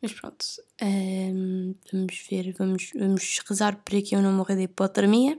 Mas 0.00 0.12
pronto. 0.12 0.44
Um, 0.82 0.86
ehm, 0.86 1.74
vamos 1.92 2.26
ver, 2.30 2.54
vamos, 2.58 2.90
vamos 2.94 3.40
rezar 3.48 3.76
para 3.84 4.02
que 4.02 4.14
eu 4.14 4.22
não 4.22 4.32
morra 4.32 4.56
de 4.56 4.62
hipotermia. 4.62 5.38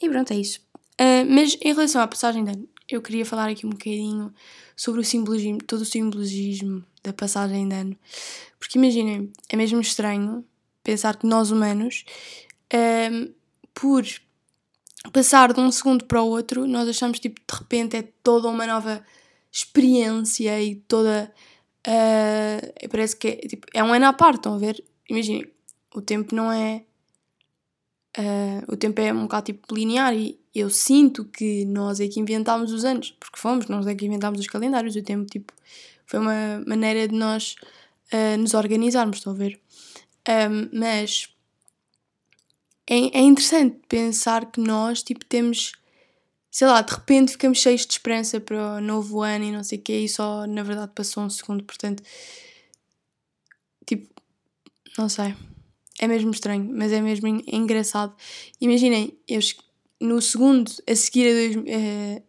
E 0.00 0.08
pronto, 0.08 0.32
é 0.32 0.36
isso. 0.36 0.60
Uh, 1.00 1.24
mas 1.28 1.56
em 1.60 1.72
relação 1.72 2.00
à 2.02 2.06
passagem 2.06 2.44
de 2.44 2.50
ano, 2.50 2.68
eu 2.88 3.00
queria 3.00 3.24
falar 3.24 3.48
aqui 3.48 3.66
um 3.66 3.70
bocadinho 3.70 4.32
sobre 4.76 5.00
o 5.00 5.04
simbolismo, 5.04 5.58
todo 5.58 5.82
o 5.82 5.86
simbologismo 5.86 6.84
da 7.02 7.12
passagem 7.12 7.68
de 7.68 7.74
ano. 7.74 7.96
Porque 8.58 8.78
imaginem, 8.78 9.32
é 9.48 9.56
mesmo 9.56 9.80
estranho 9.80 10.44
pensar 10.82 11.16
que 11.16 11.26
nós 11.26 11.50
humanos, 11.50 12.04
um, 13.12 13.32
por 13.74 14.04
passar 15.12 15.52
de 15.52 15.60
um 15.60 15.70
segundo 15.70 16.04
para 16.04 16.22
o 16.22 16.28
outro, 16.28 16.66
nós 16.66 16.88
achamos 16.88 17.18
tipo 17.18 17.40
de 17.40 17.58
repente 17.58 17.96
é 17.96 18.02
toda 18.22 18.48
uma 18.48 18.66
nova 18.66 19.04
experiência 19.50 20.62
e 20.62 20.76
toda. 20.76 21.32
Uh, 21.86 22.88
parece 22.90 23.16
que 23.16 23.28
é, 23.28 23.36
tipo, 23.36 23.66
é 23.72 23.82
um 23.82 23.92
ano 23.92 24.06
à 24.06 24.12
parte, 24.12 24.36
estão 24.36 24.54
a 24.54 24.58
ver? 24.58 24.84
Imaginem, 25.08 25.50
o 25.94 26.02
tempo 26.02 26.34
não 26.34 26.52
é. 26.52 26.84
Uh, 28.18 28.72
o 28.72 28.76
tempo 28.76 29.00
é 29.00 29.12
um 29.12 29.22
bocado 29.22 29.46
tipo 29.46 29.74
linear 29.74 30.14
e 30.14 30.38
eu 30.54 30.68
sinto 30.68 31.24
que 31.24 31.64
nós 31.64 32.00
é 32.00 32.08
que 32.08 32.18
inventámos 32.20 32.72
os 32.72 32.84
anos, 32.84 33.12
porque 33.18 33.38
fomos, 33.38 33.66
nós 33.66 33.86
é 33.86 33.94
que 33.94 34.04
inventámos 34.04 34.40
os 34.40 34.46
calendários, 34.46 34.96
o 34.96 35.02
tempo 35.02 35.24
tipo 35.26 35.52
foi 36.06 36.18
uma 36.18 36.60
maneira 36.66 37.06
de 37.06 37.14
nós 37.14 37.54
uh, 38.12 38.36
nos 38.36 38.52
organizarmos, 38.54 39.18
estão 39.18 39.32
a 39.32 39.36
ver? 39.36 39.60
Um, 40.28 40.78
mas 40.78 41.28
é, 42.90 43.18
é 43.18 43.20
interessante 43.20 43.78
pensar 43.88 44.50
que 44.50 44.60
nós 44.60 45.02
tipo 45.02 45.24
temos 45.24 45.72
sei 46.50 46.66
lá, 46.66 46.82
de 46.82 46.92
repente 46.92 47.32
ficamos 47.32 47.58
cheios 47.58 47.86
de 47.86 47.92
esperança 47.92 48.40
para 48.40 48.76
o 48.76 48.80
novo 48.80 49.22
ano 49.22 49.44
e 49.44 49.52
não 49.52 49.62
sei 49.62 49.78
o 49.78 49.82
quê, 49.82 50.00
e 50.00 50.08
só 50.08 50.46
na 50.46 50.62
verdade 50.62 50.92
passou 50.94 51.22
um 51.22 51.30
segundo, 51.30 51.62
portanto, 51.64 52.02
tipo, 53.86 54.08
não 54.98 55.08
sei, 55.08 55.34
é 56.00 56.08
mesmo 56.08 56.30
estranho, 56.32 56.68
mas 56.72 56.92
é 56.92 57.00
mesmo 57.00 57.28
engraçado. 57.46 58.14
Imaginem, 58.60 59.16
eu 59.28 59.40
no 60.00 60.20
segundo 60.20 60.72
a 60.88 60.96
seguir 60.96 61.28
a, 61.28 61.32
dois, 61.32 61.56
a, 61.56 61.70
eh, 61.70 62.22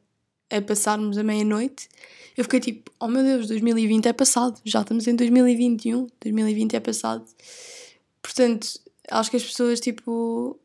a 0.58 0.62
passarmos 0.62 1.18
a 1.18 1.24
meia-noite, 1.24 1.90
eu 2.38 2.44
fiquei 2.44 2.60
tipo, 2.60 2.92
oh 3.00 3.08
meu 3.08 3.24
Deus, 3.24 3.48
2020 3.48 4.08
é 4.08 4.14
passado, 4.14 4.60
já 4.64 4.82
estamos 4.82 5.08
em 5.08 5.16
2021, 5.16 6.08
2020 6.22 6.76
é 6.76 6.80
passado. 6.80 7.26
Portanto, 8.22 8.80
acho 9.12 9.30
que 9.30 9.38
as 9.38 9.44
pessoas, 9.44 9.80
tipo, 9.80 10.60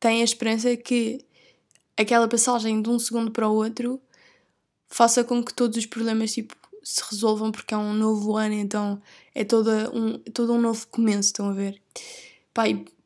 têm 0.00 0.20
a 0.20 0.24
esperança 0.24 0.76
que 0.76 1.18
aquela 1.96 2.28
passagem 2.28 2.80
de 2.80 2.88
um 2.88 2.98
segundo 2.98 3.30
para 3.30 3.48
o 3.48 3.54
outro 3.54 4.00
faça 4.88 5.24
com 5.24 5.42
que 5.42 5.52
todos 5.52 5.76
os 5.76 5.86
problemas, 5.86 6.32
tipo, 6.32 6.54
se 6.82 7.02
resolvam 7.10 7.50
porque 7.50 7.74
é 7.74 7.76
um 7.76 7.92
novo 7.94 8.36
ano, 8.36 8.54
então 8.54 9.02
é 9.34 9.44
toda 9.44 9.90
um, 9.92 10.18
todo 10.18 10.52
um 10.52 10.60
novo 10.60 10.86
começo, 10.88 11.28
estão 11.28 11.48
a 11.48 11.52
ver? 11.52 11.80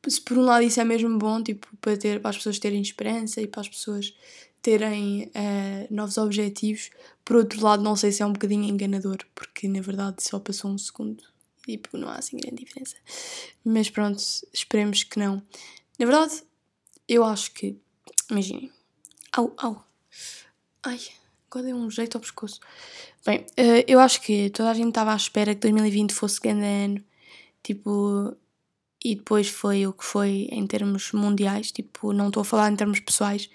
E 0.05 0.11
se 0.11 0.21
por 0.21 0.37
um 0.37 0.43
lado 0.43 0.65
isso 0.65 0.81
é 0.81 0.85
mesmo 0.85 1.17
bom, 1.19 1.43
tipo, 1.43 1.67
para, 1.81 1.97
ter, 1.97 2.21
para 2.21 2.31
as 2.31 2.37
pessoas 2.37 2.59
terem 2.59 2.83
esperança 2.83 3.41
e 3.41 3.47
para 3.47 3.63
as 3.63 3.69
pessoas 3.69 4.15
terem 4.61 5.31
uh, 5.35 5.95
novos 5.95 6.19
objetivos, 6.19 6.91
por 7.25 7.37
outro 7.37 7.63
lado 7.63 7.83
não 7.83 7.97
sei 7.97 8.13
se 8.13 8.23
é 8.23 8.27
um 8.27 8.33
bocadinho 8.33 8.65
enganador, 8.65 9.19
porque 9.35 9.69
na 9.69 9.81
verdade 9.81 10.23
só 10.23 10.39
passou 10.39 10.71
um 10.71 10.79
segundo 10.79 11.23
e 11.69 11.77
tipo, 11.77 11.99
não 11.99 12.09
há 12.09 12.17
assim 12.17 12.39
grande 12.39 12.65
diferença. 12.65 12.97
Mas 13.65 13.91
pronto, 13.91 14.23
esperemos 14.53 15.03
que 15.05 15.19
não. 15.19 15.43
Na 15.99 16.07
verdade, 16.07 16.43
eu 17.07 17.23
acho 17.23 17.53
que, 17.53 17.77
imaginem, 18.31 18.73
au, 19.33 19.53
au, 19.59 19.85
ai, 20.83 20.99
agora 21.51 21.67
deu 21.67 21.77
um 21.77 21.91
jeito 21.91 22.17
ao 22.17 22.21
pescoço. 22.21 22.61
Bem, 23.25 23.41
uh, 23.41 23.85
eu 23.87 24.01
acho 24.01 24.23
que 24.23 24.51
toda 24.51 24.71
a 24.71 24.75
gente 24.75 24.89
estava 24.89 25.13
à 25.13 25.17
espera 25.17 25.55
que 25.55 25.61
2020 25.61 26.13
fosse 26.13 26.41
grande 26.41 26.65
ano, 26.65 27.05
tipo, 27.63 28.35
e 29.05 29.15
depois 29.15 29.49
foi 29.49 29.87
o 29.87 29.93
que 29.93 30.05
foi 30.05 30.49
em 30.51 30.67
termos 30.67 31.13
mundiais, 31.13 31.71
tipo, 31.71 32.13
não 32.13 32.29
estou 32.29 32.41
a 32.41 32.45
falar 32.45 32.73
em 32.73 32.77
termos 32.77 33.01
pessoais, 33.01 33.51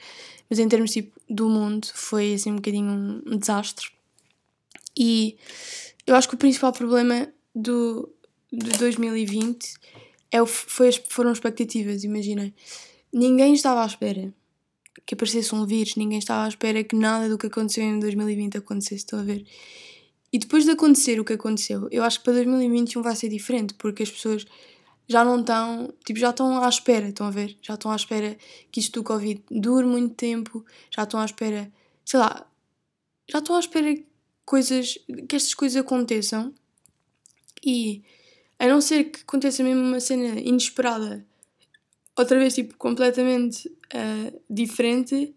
mas 0.50 0.60
em 0.60 0.67
termos 0.67 0.91
tipo, 0.91 1.20
do 1.29 1.50
mundo 1.50 1.88
foi 1.93 2.36
assim 2.36 2.51
um 2.51 2.58
bocadinho 2.58 3.24
um 3.25 3.38
desastre. 3.38 3.88
E 4.96 5.38
eu 6.05 6.15
acho 6.15 6.29
que 6.29 6.36
o 6.36 6.38
principal 6.38 6.72
problema 6.72 7.27
do, 7.55 8.10
de 8.51 8.77
2020 8.77 9.74
é 10.31 10.45
foi 10.45 10.91
foram 11.10 11.31
as 11.31 11.38
expectativas, 11.38 12.03
imaginem. 12.03 12.53
Ninguém 13.12 13.53
estava 13.53 13.83
à 13.83 13.86
espera 13.86 14.33
que 15.05 15.13
aparecesse 15.13 15.53
um 15.53 15.65
vírus, 15.65 15.95
ninguém 15.95 16.17
estava 16.17 16.45
à 16.45 16.48
espera 16.48 16.83
que 16.83 16.95
nada 16.95 17.29
do 17.29 17.38
que 17.38 17.48
aconteceu 17.48 17.83
em 17.83 18.00
2020 18.00 18.57
acontecesse, 18.57 18.95
estão 18.95 19.19
a 19.19 19.24
ver? 19.24 19.45
E 20.31 20.39
depois 20.39 20.65
de 20.65 20.72
acontecer 20.72 21.19
o 21.19 21.25
que 21.25 21.33
aconteceu, 21.33 21.88
eu 21.91 22.03
acho 22.03 22.19
que 22.19 22.25
para 22.25 22.33
2021 22.33 23.01
vai 23.03 23.15
ser 23.15 23.29
diferente, 23.29 23.75
porque 23.75 24.03
as 24.03 24.10
pessoas 24.10 24.45
já 25.07 25.24
não 25.24 25.41
estão, 25.41 25.93
tipo, 26.05 26.19
já 26.19 26.31
estão 26.31 26.63
à 26.63 26.69
espera, 26.69 27.10
estão 27.10 27.27
a 27.27 27.31
ver? 27.31 27.57
Já 27.62 27.75
estão 27.75 27.91
à 27.91 27.95
espera 27.95 28.38
que 28.72 28.79
isto 28.79 29.00
do 29.00 29.03
Covid 29.03 29.43
dure 29.51 29.86
muito 29.86 30.15
tempo, 30.15 30.65
já 30.89 31.03
estão 31.03 31.19
à 31.19 31.25
espera, 31.25 31.72
sei 32.03 32.19
lá, 32.19 32.48
já 33.29 33.39
estão 33.39 33.55
à 33.55 33.60
espera 33.60 33.95
coisas, 34.45 34.98
que 35.27 35.36
estas 35.36 35.53
coisas 35.53 35.77
aconteçam 35.79 36.53
e 37.63 38.03
a 38.60 38.67
não 38.67 38.82
ser 38.82 39.05
que 39.05 39.22
aconteça 39.22 39.63
mesmo 39.63 39.82
uma 39.82 40.00
cena 40.00 40.39
inesperada, 40.39 41.25
outra 42.15 42.38
vez, 42.38 42.53
tipo, 42.53 42.75
completamente 42.77 43.67
uh, 43.67 44.41
diferente, 44.50 45.36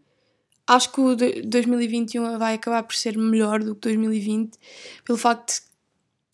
acho 0.66 0.92
que 0.92 1.00
o 1.00 1.16
2021 1.16 2.38
vai 2.38 2.54
acabar 2.54 2.83
por 2.83 2.95
ser 2.95 3.16
melhor 3.16 3.62
do 3.62 3.75
que 3.75 3.83
2020, 3.83 4.59
pelo 5.04 5.18
facto 5.18 5.62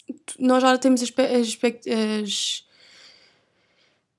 de 0.09 0.45
nós 0.45 0.63
já 0.63 0.77
temos 0.79 1.03
as, 1.03 1.11
as, 1.11 2.65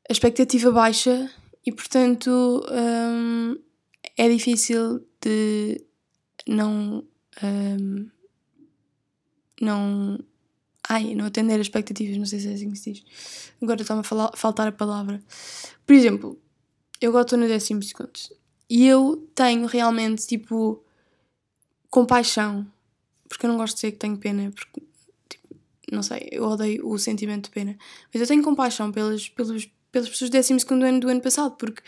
a 0.09 0.11
expectativa 0.11 0.71
baixa 0.71 1.29
e, 1.65 1.71
portanto, 1.71 2.65
um, 2.71 3.57
é 4.17 4.29
difícil 4.29 5.05
de 5.21 5.81
não. 6.47 7.03
Um, 7.41 8.09
não. 9.61 10.19
Ai, 10.93 11.15
não 11.15 11.25
atender 11.25 11.55
as 11.55 11.61
expectativas, 11.61 12.17
não 12.17 12.25
sei 12.25 12.39
se 12.39 12.49
é 12.49 12.53
assim 12.53 12.71
que 12.71 12.77
se 12.77 12.91
diz. 12.91 13.03
Agora 13.61 13.81
está-me 13.81 14.01
a 14.01 14.31
faltar 14.35 14.67
a 14.67 14.71
palavra. 14.71 15.21
Por 15.85 15.93
exemplo, 15.93 16.39
eu 17.01 17.09
agora 17.09 17.23
estou 17.23 17.39
no 17.39 17.47
décimo 17.47 17.81
segundo 17.81 18.11
e 18.69 18.87
eu 18.87 19.27
tenho 19.33 19.65
realmente, 19.65 20.27
tipo, 20.27 20.83
compaixão, 21.89 22.67
porque 23.27 23.45
eu 23.45 23.49
não 23.49 23.57
gosto 23.57 23.75
de 23.75 23.81
dizer 23.81 23.91
que 23.93 23.97
tenho 23.97 24.17
pena, 24.17 24.51
porque, 24.51 24.81
tipo, 25.29 25.55
não 25.91 26.03
sei, 26.03 26.29
eu 26.31 26.43
odeio 26.43 26.87
o 26.87 26.97
sentimento 26.97 27.45
de 27.45 27.51
pena, 27.51 27.77
mas 28.13 28.21
eu 28.21 28.27
tenho 28.27 28.43
compaixão 28.43 28.91
pelos, 28.91 29.29
pelos 29.29 29.69
pelas 29.93 30.09
pessoas 30.09 30.31
do 30.31 30.37
12 30.37 30.65
ano 30.83 30.99
do 30.99 31.07
ano 31.07 31.21
passado, 31.21 31.55
porque 31.55 31.83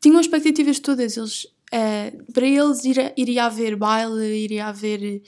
tinham 0.00 0.20
expectativas 0.20 0.78
todas. 0.78 1.16
Eles, 1.16 1.44
uh, 1.44 2.32
para 2.32 2.46
eles 2.46 2.84
ir, 2.84 3.12
iria 3.16 3.44
haver 3.46 3.76
baile, 3.76 4.44
iria 4.44 4.66
haver 4.66 5.20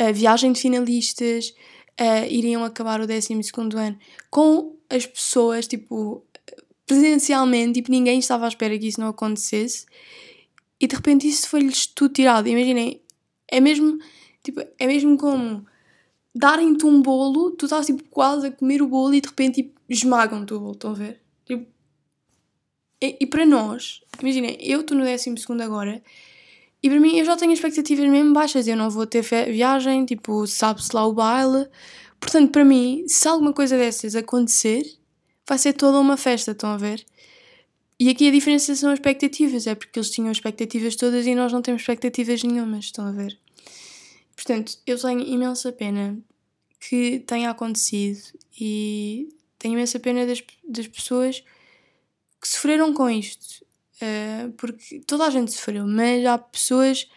uh, 0.00 0.14
viagem 0.14 0.52
de 0.52 0.60
finalistas, 0.60 1.52
uh, 2.00 2.26
iriam 2.28 2.64
acabar 2.64 3.00
o 3.00 3.06
12 3.06 3.32
ano 3.76 3.98
com 4.30 4.76
as 4.88 5.06
pessoas, 5.06 5.66
tipo, 5.66 6.24
presencialmente, 6.86 7.74
tipo, 7.74 7.90
ninguém 7.90 8.18
estava 8.18 8.44
à 8.44 8.48
espera 8.48 8.78
que 8.78 8.86
isso 8.86 9.00
não 9.00 9.08
acontecesse 9.08 9.86
e 10.80 10.86
de 10.86 10.94
repente 10.94 11.26
isso 11.26 11.48
foi-lhes 11.48 11.86
tudo 11.86 12.14
tirado. 12.14 12.48
Imaginem, 12.48 13.00
é 13.48 13.60
mesmo, 13.60 13.98
tipo, 14.42 14.60
é 14.78 14.86
mesmo 14.86 15.16
como 15.16 15.66
darem-te 16.34 16.84
um 16.84 17.00
bolo, 17.00 17.50
tu 17.52 17.64
estás 17.64 17.86
tipo, 17.86 18.04
quase 18.10 18.48
a 18.48 18.52
comer 18.52 18.82
o 18.82 18.88
bolo 18.88 19.14
e 19.14 19.20
de 19.20 19.28
repente 19.28 19.62
tipo, 19.62 19.80
esmagam-te 19.88 20.54
o 20.54 20.60
bolo, 20.60 20.72
estão 20.72 20.90
a 20.90 20.94
ver? 20.94 21.20
Tipo, 21.44 21.66
e, 23.00 23.16
e, 23.20 23.26
para 23.26 23.44
nós, 23.44 24.00
imaginem, 24.20 24.56
eu 24.60 24.80
estou 24.80 24.96
no 24.96 25.04
12 25.04 25.34
agora 25.62 26.02
e 26.86 26.88
para 26.88 27.00
mim 27.00 27.18
eu 27.18 27.24
já 27.24 27.36
tenho 27.36 27.52
expectativas 27.52 28.08
mesmo 28.08 28.32
baixas. 28.32 28.68
Eu 28.68 28.76
não 28.76 28.88
vou 28.88 29.04
ter 29.04 29.20
viagem, 29.22 30.06
tipo, 30.06 30.46
sabe-se 30.46 30.94
lá 30.94 31.04
o 31.04 31.12
baile. 31.12 31.68
Portanto, 32.20 32.52
para 32.52 32.64
mim, 32.64 33.04
se 33.08 33.26
alguma 33.26 33.52
coisa 33.52 33.76
dessas 33.76 34.14
acontecer, 34.14 34.84
vai 35.48 35.58
ser 35.58 35.72
toda 35.72 35.98
uma 35.98 36.16
festa, 36.16 36.52
estão 36.52 36.70
a 36.70 36.76
ver? 36.76 37.04
E 37.98 38.08
aqui 38.08 38.28
a 38.28 38.30
diferença 38.30 38.72
são 38.76 38.92
as 38.92 39.00
expectativas, 39.00 39.66
é 39.66 39.74
porque 39.74 39.98
eles 39.98 40.10
tinham 40.10 40.30
expectativas 40.30 40.94
todas 40.94 41.26
e 41.26 41.34
nós 41.34 41.52
não 41.52 41.60
temos 41.60 41.82
expectativas 41.82 42.44
nenhumas, 42.44 42.84
estão 42.84 43.04
a 43.04 43.10
ver? 43.10 43.36
Portanto, 44.36 44.78
eu 44.86 44.96
tenho 44.96 45.22
imensa 45.22 45.72
pena 45.72 46.16
que 46.78 47.18
tenha 47.26 47.50
acontecido 47.50 48.20
e 48.60 49.28
tenho 49.58 49.74
imensa 49.74 49.98
pena 49.98 50.24
das, 50.24 50.40
das 50.68 50.86
pessoas 50.86 51.42
que 52.40 52.46
sofreram 52.46 52.94
com 52.94 53.10
isto. 53.10 53.65
Uh, 53.96 54.52
porque 54.52 55.00
toda 55.00 55.24
a 55.24 55.30
gente 55.30 55.52
sofreu, 55.52 55.86
mas 55.86 56.24
há 56.26 56.36
pessoas 56.36 57.08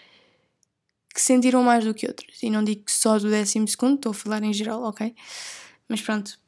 que 1.13 1.21
sentiram 1.21 1.63
mais 1.63 1.83
do 1.83 1.93
que 1.93 2.07
outras. 2.07 2.41
E 2.41 2.50
não 2.50 2.63
digo 2.63 2.83
só 2.88 3.19
do 3.19 3.29
décimo 3.29 3.67
segundo, 3.67 3.95
estou 3.95 4.12
a 4.12 4.13
falar 4.13 4.43
em 4.43 4.53
geral, 4.53 4.83
ok? 4.83 5.13
Mas 5.88 6.01
pronto. 6.01 6.39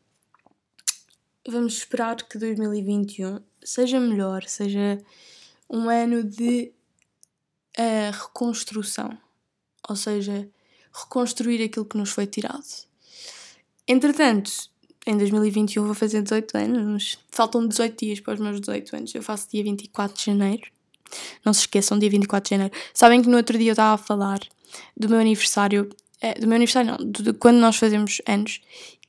Vamos 1.48 1.74
esperar 1.74 2.16
que 2.16 2.38
2021 2.38 3.42
seja 3.64 4.00
melhor, 4.00 4.44
seja 4.44 5.04
um 5.70 5.90
ano 5.90 6.24
de 6.24 6.72
uh, 7.78 8.12
reconstrução. 8.12 9.18
Ou 9.90 9.96
seja, 9.96 10.50
reconstruir 10.94 11.64
aquilo 11.64 11.86
que 11.86 11.98
nos 11.98 12.12
foi 12.12 12.28
tirado. 12.28 12.64
Entretanto, 13.88 14.71
em 15.05 15.17
2021 15.17 15.86
vou 15.86 15.96
fazer 15.96 16.22
18 16.22 16.58
anos. 16.58 17.17
Faltam 17.31 17.67
18 17.67 18.05
dias 18.05 18.20
para 18.20 18.34
os 18.36 18.39
meus 18.39 18.60
18 18.60 18.96
anos. 18.96 19.15
Eu 19.15 19.24
faço 19.24 19.50
dia 19.50 19.63
24 19.63 20.17
de 20.17 20.25
janeiro. 20.25 20.63
Não 21.43 21.53
se 21.53 21.62
esqueçam, 21.62 21.98
dia 21.98 22.10
24 22.10 22.48
de 22.48 22.55
janeiro. 22.55 22.74
Sabem 22.93 23.22
que 23.22 23.29
no 23.29 23.38
outro 23.38 23.58
dia 23.58 23.70
eu 23.70 23.74
estava 23.74 23.96
a 23.96 23.98
falar 23.98 24.39
do 24.96 25.10
meu 25.10 25.20
aniversário. 25.20 25.89
É, 26.22 26.36
do 26.36 26.48
meu 26.48 26.55
aniversário, 26.55 26.91
não, 26.91 27.12
de 27.12 27.34
quando 27.34 27.58
nós 27.58 27.77
fazemos 27.77 28.22
anos. 28.27 28.62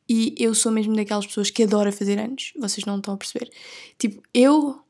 E 0.08 0.34
eu 0.38 0.54
sou 0.54 0.72
mesmo 0.72 0.94
daquelas 0.96 1.26
pessoas 1.26 1.50
que 1.50 1.62
adora 1.62 1.92
fazer 1.92 2.18
anos. 2.18 2.52
Vocês 2.58 2.84
não 2.86 2.96
estão 2.96 3.14
a 3.14 3.16
perceber. 3.16 3.50
Tipo, 3.98 4.22
eu, 4.32 4.80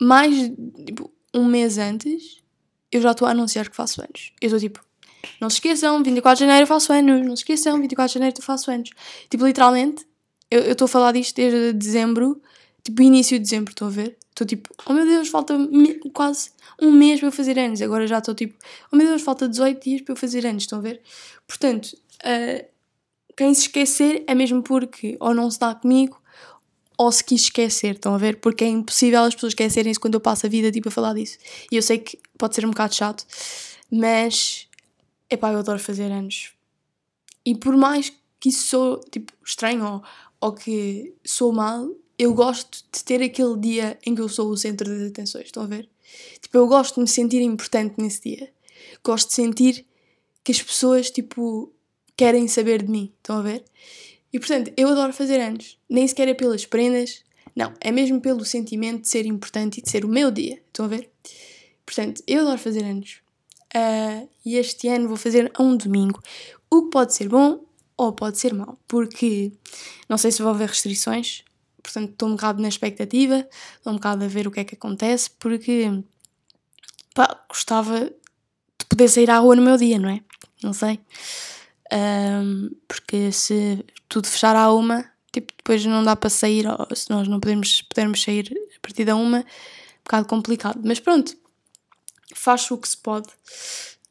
mais 0.00 0.34
tipo, 0.86 1.12
um 1.34 1.44
mês 1.44 1.76
antes, 1.76 2.42
eu 2.90 3.00
já 3.00 3.10
estou 3.10 3.26
a 3.26 3.32
anunciar 3.32 3.68
que 3.68 3.76
faço 3.76 4.00
anos. 4.00 4.32
Eu 4.40 4.46
estou 4.46 4.60
tipo, 4.60 4.80
Não 5.40 5.50
se 5.50 5.56
esqueçam, 5.56 6.02
24 6.02 6.38
de 6.38 6.40
janeiro 6.44 6.62
eu 6.62 6.66
faço 6.66 6.92
anos. 6.92 7.26
Não 7.26 7.36
se 7.36 7.42
esqueçam, 7.42 7.80
24 7.80 8.08
de 8.08 8.14
janeiro 8.14 8.36
eu 8.38 8.44
faço 8.44 8.70
anos. 8.70 8.90
Tipo, 9.28 9.46
literalmente, 9.46 10.06
eu 10.50 10.72
estou 10.72 10.86
a 10.86 10.88
falar 10.88 11.12
disto 11.12 11.36
desde 11.36 11.72
dezembro, 11.72 12.40
tipo, 12.82 13.02
início 13.02 13.38
de 13.38 13.44
dezembro, 13.44 13.70
estão 13.70 13.88
a 13.88 13.90
ver? 13.90 14.16
Estou 14.30 14.46
tipo, 14.46 14.68
oh 14.86 14.92
meu 14.92 15.06
Deus, 15.06 15.28
falta 15.28 15.56
quase 16.12 16.50
um 16.82 16.90
mês 16.90 17.20
para 17.20 17.28
eu 17.28 17.32
fazer 17.32 17.58
anos. 17.58 17.80
Agora 17.80 18.06
já 18.06 18.18
estou 18.18 18.34
tipo, 18.34 18.56
oh 18.92 18.96
meu 18.96 19.06
Deus, 19.06 19.22
falta 19.22 19.48
18 19.48 19.82
dias 19.82 20.02
para 20.02 20.12
eu 20.12 20.16
fazer 20.16 20.44
anos, 20.44 20.64
estão 20.64 20.80
a 20.80 20.82
ver? 20.82 21.00
Portanto, 21.46 21.96
uh, 22.24 22.66
quem 23.36 23.54
se 23.54 23.62
esquecer 23.62 24.24
é 24.26 24.34
mesmo 24.34 24.62
porque 24.62 25.16
ou 25.20 25.34
não 25.34 25.50
se 25.50 25.58
dá 25.58 25.74
comigo 25.74 26.20
ou 26.96 27.10
se 27.10 27.24
quis 27.24 27.42
esquecer, 27.42 27.94
estão 27.94 28.14
a 28.14 28.18
ver? 28.18 28.36
Porque 28.36 28.64
é 28.64 28.68
impossível 28.68 29.22
as 29.22 29.34
pessoas 29.34 29.52
esquecerem-se 29.52 29.98
quando 29.98 30.14
eu 30.14 30.20
passo 30.20 30.46
a 30.46 30.48
vida 30.48 30.70
tipo 30.70 30.88
a 30.88 30.92
falar 30.92 31.14
disso. 31.14 31.38
E 31.70 31.76
eu 31.76 31.82
sei 31.82 31.98
que 31.98 32.18
pode 32.38 32.54
ser 32.54 32.64
um 32.64 32.70
bocado 32.70 32.94
chato, 32.94 33.24
mas 33.90 34.68
epá, 35.30 35.52
eu 35.52 35.58
adoro 35.58 35.78
fazer 35.78 36.10
anos. 36.10 36.52
E 37.44 37.54
por 37.54 37.76
mais 37.76 38.12
que 38.40 38.48
isso 38.48 38.66
sou 38.66 39.00
tipo 39.10 39.32
estranho 39.44 39.84
ou, 39.84 40.02
ou 40.40 40.52
que 40.52 41.14
sou 41.24 41.52
mal, 41.52 41.88
eu 42.18 42.32
gosto 42.34 42.84
de 42.92 43.04
ter 43.04 43.22
aquele 43.22 43.58
dia 43.58 43.98
em 44.06 44.14
que 44.14 44.20
eu 44.20 44.28
sou 44.28 44.48
o 44.50 44.56
centro 44.56 44.88
das 44.88 45.10
atenções, 45.10 45.46
estão 45.46 45.62
a 45.62 45.66
ver? 45.66 45.88
Tipo, 46.40 46.58
eu 46.58 46.66
gosto 46.66 46.96
de 46.96 47.00
me 47.00 47.08
sentir 47.08 47.42
importante 47.42 47.94
nesse 47.98 48.22
dia. 48.22 48.52
Gosto 49.02 49.28
de 49.28 49.34
sentir 49.34 49.86
que 50.42 50.52
as 50.52 50.62
pessoas, 50.62 51.10
tipo, 51.10 51.72
querem 52.16 52.46
saber 52.46 52.82
de 52.82 52.90
mim, 52.90 53.12
estão 53.16 53.38
a 53.38 53.42
ver? 53.42 53.64
E 54.32 54.38
portanto, 54.38 54.72
eu 54.76 54.88
adoro 54.88 55.12
fazer 55.12 55.40
anos. 55.40 55.78
Nem 55.88 56.06
sequer 56.06 56.28
é 56.28 56.34
pelas 56.34 56.66
prendas, 56.66 57.22
não, 57.54 57.72
é 57.80 57.90
mesmo 57.90 58.20
pelo 58.20 58.44
sentimento 58.44 59.02
de 59.02 59.08
ser 59.08 59.26
importante 59.26 59.78
e 59.78 59.82
de 59.82 59.90
ser 59.90 60.04
o 60.04 60.08
meu 60.08 60.30
dia, 60.30 60.60
estão 60.66 60.86
a 60.86 60.88
ver? 60.88 61.10
Portanto, 61.86 62.22
eu 62.26 62.42
adoro 62.42 62.58
fazer 62.58 62.84
anos. 62.84 63.23
Uh, 63.74 64.28
e 64.44 64.56
este 64.56 64.88
ano 64.88 65.08
vou 65.08 65.16
fazer 65.16 65.50
a 65.54 65.62
um 65.62 65.76
domingo. 65.76 66.22
O 66.70 66.84
que 66.84 66.90
pode 66.90 67.14
ser 67.14 67.28
bom 67.28 67.64
ou 67.96 68.12
pode 68.12 68.38
ser 68.38 68.52
mau, 68.52 68.78
porque 68.86 69.52
não 70.08 70.18
sei 70.18 70.30
se 70.30 70.42
vou 70.42 70.50
haver 70.50 70.68
restrições, 70.68 71.44
portanto 71.82 72.10
estou 72.10 72.28
um 72.28 72.32
bocado 72.32 72.60
na 72.60 72.68
expectativa, 72.68 73.46
estou 73.76 73.92
um 73.92 73.96
bocado 73.96 74.24
a 74.24 74.28
ver 74.28 74.46
o 74.46 74.50
que 74.50 74.60
é 74.60 74.64
que 74.64 74.74
acontece, 74.74 75.30
porque 75.38 75.90
pá, 77.14 77.44
gostava 77.48 78.06
de 78.06 78.86
poder 78.88 79.08
sair 79.08 79.30
à 79.30 79.38
rua 79.38 79.56
no 79.56 79.62
meu 79.62 79.76
dia, 79.76 79.98
não 79.98 80.08
é? 80.08 80.20
Não 80.62 80.72
sei. 80.72 81.00
Um, 81.92 82.70
porque 82.88 83.30
se 83.30 83.84
tudo 84.08 84.26
fechar 84.26 84.56
à 84.56 84.72
uma, 84.72 85.04
tipo, 85.32 85.52
depois 85.56 85.84
não 85.84 86.02
dá 86.02 86.16
para 86.16 86.30
sair, 86.30 86.66
ou 86.66 86.96
se 86.96 87.10
nós 87.10 87.28
não 87.28 87.38
podemos, 87.38 87.82
pudermos 87.82 88.22
sair 88.22 88.52
a 88.76 88.80
partir 88.80 89.04
da 89.04 89.14
uma, 89.14 89.38
um 89.38 89.44
bocado 90.04 90.26
complicado. 90.26 90.80
Mas 90.84 90.98
pronto, 90.98 91.36
faço 92.34 92.74
o 92.74 92.78
que 92.78 92.88
se 92.88 92.96
pode 92.96 93.28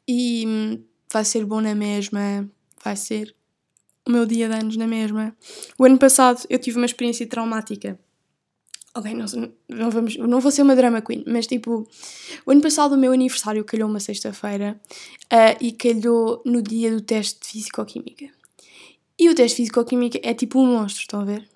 e 0.06 0.80
vai 1.12 1.24
ser 1.24 1.44
bom 1.44 1.60
na 1.60 1.74
mesma, 1.74 2.48
vai 2.82 2.96
ser 2.96 3.34
o 4.06 4.10
meu 4.10 4.26
dia 4.26 4.48
de 4.48 4.54
anos 4.54 4.76
na 4.76 4.86
mesma. 4.86 5.36
O 5.78 5.84
ano 5.84 5.98
passado 5.98 6.44
eu 6.50 6.58
tive 6.58 6.76
uma 6.76 6.86
experiência 6.86 7.26
traumática. 7.26 7.98
Ok, 8.96 9.12
não, 9.12 9.26
não, 9.68 9.90
vamos, 9.90 10.16
não 10.16 10.40
vou 10.40 10.52
ser 10.52 10.62
uma 10.62 10.76
drama 10.76 11.02
queen, 11.02 11.24
mas 11.26 11.48
tipo, 11.48 11.88
o 12.46 12.50
ano 12.52 12.60
passado 12.60 12.92
o 12.92 12.96
meu 12.96 13.12
aniversário 13.12 13.64
calhou 13.64 13.88
uma 13.88 13.98
sexta-feira 13.98 14.80
uh, 15.24 15.56
e 15.60 15.72
calhou 15.72 16.40
no 16.44 16.62
dia 16.62 16.92
do 16.92 17.00
teste 17.00 17.40
de 17.40 17.46
Físico-Química. 17.48 18.30
E 19.18 19.28
o 19.28 19.34
teste 19.34 19.56
de 19.56 19.62
Físico-Química 19.62 20.20
é 20.22 20.32
tipo 20.32 20.60
um 20.60 20.66
monstro, 20.66 21.00
estão 21.00 21.20
a 21.20 21.24
ver? 21.24 21.48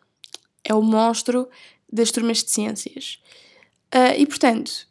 É 0.64 0.74
o 0.74 0.82
monstro 0.82 1.48
das 1.92 2.10
turmas 2.10 2.42
de 2.42 2.50
ciências. 2.50 3.20
Uh, 3.94 4.18
e 4.18 4.26
portanto, 4.26 4.87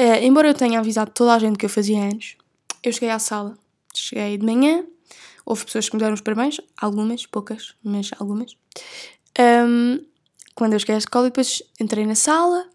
uh, 0.00 0.24
embora 0.24 0.48
eu 0.48 0.54
tenha 0.54 0.78
avisado 0.78 1.10
toda 1.12 1.34
a 1.34 1.38
gente 1.38 1.58
que 1.58 1.66
eu 1.66 1.70
fazia 1.70 2.02
anos, 2.02 2.36
eu 2.82 2.92
cheguei 2.92 3.10
à 3.10 3.18
sala. 3.18 3.56
Cheguei 3.94 4.38
de 4.38 4.46
manhã, 4.46 4.84
Houve 5.50 5.64
pessoas 5.64 5.88
que 5.88 5.96
me 5.96 6.00
deram 6.00 6.14
os 6.14 6.20
parabéns, 6.20 6.60
algumas, 6.80 7.26
poucas, 7.26 7.74
mas 7.82 8.10
algumas. 8.20 8.56
Um, 9.38 9.98
quando 10.54 10.74
eu 10.74 10.78
cheguei 10.78 10.94
à 10.94 10.98
escola, 10.98 11.24
depois 11.24 11.60
entrei 11.80 12.06
na 12.06 12.14
sala, 12.14 12.68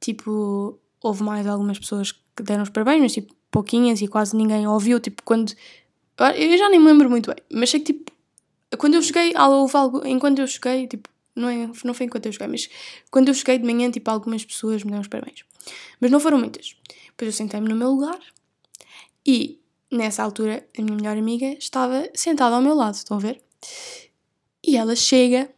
tipo, 0.00 0.76
houve 1.00 1.22
mais 1.22 1.46
algumas 1.46 1.78
pessoas 1.78 2.10
que 2.10 2.42
deram 2.42 2.64
os 2.64 2.70
parabéns, 2.70 3.00
mas 3.00 3.12
tipo, 3.12 3.32
pouquinhas 3.48 4.00
e 4.00 4.08
quase 4.08 4.36
ninguém 4.36 4.66
ouviu. 4.66 4.98
Tipo, 4.98 5.22
quando. 5.22 5.52
Eu 6.36 6.58
já 6.58 6.68
nem 6.68 6.80
me 6.80 6.86
lembro 6.86 7.08
muito 7.08 7.32
bem, 7.32 7.40
mas 7.52 7.70
sei 7.70 7.78
que 7.78 7.92
tipo, 7.92 8.10
quando 8.76 8.94
eu 8.94 9.02
cheguei, 9.02 9.32
houve 9.38 9.76
algo. 9.76 10.04
Enquanto 10.04 10.40
eu 10.40 10.48
cheguei, 10.48 10.88
tipo, 10.88 11.08
não, 11.34 11.48
é, 11.48 11.70
não 11.84 11.94
foi 11.94 12.06
enquanto 12.06 12.26
eu 12.26 12.32
cheguei, 12.32 12.48
mas 12.48 12.68
quando 13.10 13.28
eu 13.28 13.34
cheguei 13.34 13.58
de 13.58 13.64
manhã, 13.64 13.90
tipo, 13.90 14.10
algumas 14.10 14.44
pessoas 14.44 14.82
me 14.84 14.90
deram 14.90 15.02
os 15.02 15.08
parabéns. 15.08 15.44
Mas 16.00 16.10
não 16.10 16.20
foram 16.20 16.38
muitas. 16.38 16.76
Depois 17.08 17.28
eu 17.28 17.32
sentei-me 17.32 17.68
no 17.68 17.76
meu 17.76 17.90
lugar 17.90 18.20
e 19.26 19.60
nessa 19.90 20.22
altura, 20.22 20.66
a 20.76 20.82
minha 20.82 20.96
melhor 20.96 21.16
amiga 21.16 21.46
estava 21.58 22.08
sentada 22.14 22.56
ao 22.56 22.62
meu 22.62 22.74
lado, 22.74 22.94
estão 22.94 23.16
a 23.16 23.20
ver? 23.20 23.42
E 24.62 24.76
ela 24.76 24.96
chega, 24.96 25.50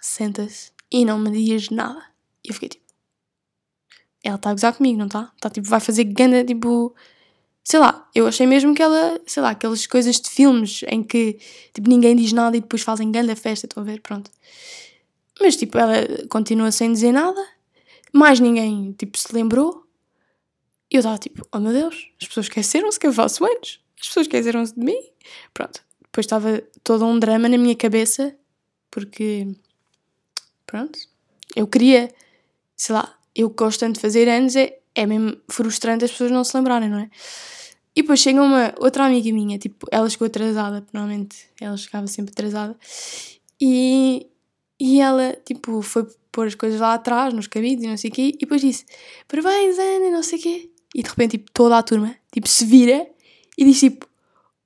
senta-se 0.00 0.72
e 0.90 1.04
não 1.04 1.18
me 1.18 1.30
diz 1.30 1.70
nada. 1.70 2.02
E 2.44 2.48
eu 2.48 2.54
fiquei 2.54 2.68
tipo. 2.68 2.84
Ela 4.22 4.36
está 4.36 4.50
a 4.50 4.52
gozar 4.52 4.74
comigo, 4.74 4.98
não 4.98 5.06
está? 5.06 5.32
Está 5.34 5.48
tipo, 5.48 5.68
vai 5.68 5.80
fazer 5.80 6.04
ganda, 6.04 6.44
tipo. 6.44 6.94
Sei 7.62 7.78
lá, 7.78 8.08
eu 8.14 8.26
achei 8.26 8.46
mesmo 8.46 8.74
que 8.74 8.82
ela, 8.82 9.20
sei 9.26 9.42
lá, 9.42 9.50
aquelas 9.50 9.86
coisas 9.86 10.20
de 10.20 10.28
filmes 10.30 10.82
em 10.88 11.02
que 11.02 11.38
tipo, 11.72 11.88
ninguém 11.88 12.16
diz 12.16 12.32
nada 12.32 12.56
e 12.56 12.60
depois 12.60 12.82
fazem 12.82 13.12
ganda 13.12 13.36
festa, 13.36 13.66
estão 13.66 13.82
a 13.82 13.86
ver? 13.86 14.00
Pronto. 14.00 14.30
Mas 15.40 15.56
tipo, 15.56 15.78
ela 15.78 16.06
continua 16.28 16.72
sem 16.72 16.92
dizer 16.92 17.12
nada, 17.12 17.40
mais 18.12 18.40
ninguém 18.40 18.92
tipo 18.92 19.16
se 19.18 19.32
lembrou. 19.34 19.86
E 20.90 20.96
eu 20.96 21.00
estava 21.00 21.18
tipo, 21.18 21.46
oh 21.52 21.58
meu 21.60 21.72
Deus, 21.72 22.10
as 22.20 22.26
pessoas 22.26 22.46
esqueceram-se 22.46 22.98
que 22.98 23.06
eu 23.06 23.12
faço 23.12 23.44
anos. 23.44 23.80
As 24.00 24.08
pessoas 24.08 24.26
esqueceram-se 24.26 24.74
de 24.74 24.84
mim. 24.84 25.00
Pronto. 25.54 25.82
Depois 26.02 26.26
estava 26.26 26.62
todo 26.82 27.04
um 27.04 27.18
drama 27.18 27.48
na 27.48 27.56
minha 27.56 27.76
cabeça, 27.76 28.34
porque, 28.90 29.46
pronto, 30.66 30.98
eu 31.54 31.68
queria, 31.68 32.12
sei 32.76 32.96
lá, 32.96 33.16
eu 33.34 33.48
gosto 33.50 33.80
tanto 33.80 33.94
de 33.94 34.00
fazer 34.00 34.28
anos, 34.28 34.56
é, 34.56 34.79
é 34.94 35.06
mesmo 35.06 35.36
frustrante 35.48 36.04
as 36.04 36.10
pessoas 36.10 36.30
não 36.30 36.44
se 36.44 36.56
lembrarem, 36.56 36.88
não 36.88 36.98
é? 36.98 37.10
E 37.94 38.02
depois 38.02 38.20
chega 38.20 38.40
uma 38.42 38.74
outra 38.78 39.04
amiga 39.06 39.32
minha, 39.32 39.58
tipo, 39.58 39.86
ela 39.90 40.08
chegou 40.08 40.26
atrasada, 40.26 40.86
normalmente 40.92 41.46
ela 41.60 41.76
chegava 41.76 42.06
sempre 42.06 42.32
atrasada, 42.32 42.76
e, 43.60 44.26
e 44.78 45.00
ela, 45.00 45.36
tipo, 45.44 45.82
foi 45.82 46.06
pôr 46.30 46.46
as 46.46 46.54
coisas 46.54 46.80
lá 46.80 46.94
atrás, 46.94 47.34
nos 47.34 47.48
cabides 47.48 47.84
e 47.84 47.88
não 47.88 47.96
sei 47.96 48.10
o 48.10 48.12
quê, 48.12 48.32
e 48.34 48.38
depois 48.38 48.60
disse, 48.60 48.84
parabéns, 49.26 49.78
Ana, 49.78 50.10
não 50.10 50.22
sei 50.22 50.38
o 50.38 50.42
quê 50.42 50.70
e 50.94 51.02
de 51.02 51.08
repente 51.08 51.32
tipo, 51.32 51.50
toda 51.52 51.78
a 51.78 51.82
turma 51.82 52.14
tipo, 52.32 52.48
se 52.48 52.64
vira 52.64 53.06
e 53.56 53.64
diz 53.64 53.78
tipo 53.78 54.06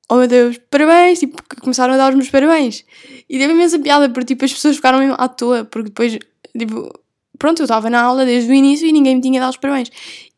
oh 0.08 0.16
meu 0.16 0.28
Deus, 0.28 0.58
parabéns, 0.70 1.18
tipo, 1.18 1.42
começaram 1.60 1.94
a 1.94 1.96
dar 1.96 2.10
os 2.10 2.14
meus 2.14 2.28
parabéns. 2.28 2.84
E 3.26 3.38
teve 3.38 3.54
imensa 3.54 3.78
piada, 3.78 4.08
porque 4.10 4.34
tipo, 4.34 4.44
as 4.44 4.52
pessoas 4.52 4.76
ficaram 4.76 4.98
mesmo 4.98 5.14
à 5.16 5.28
toa, 5.28 5.64
porque 5.64 5.88
depois, 5.88 6.18
tipo, 6.56 6.92
pronto, 7.38 7.60
eu 7.60 7.64
estava 7.64 7.88
na 7.90 8.02
aula 8.02 8.24
desde 8.24 8.50
o 8.50 8.54
início 8.54 8.86
e 8.86 8.92
ninguém 8.92 9.16
me 9.16 9.22
tinha 9.22 9.40
dado 9.40 9.50
os 9.50 9.56
parabéns. 9.56 9.90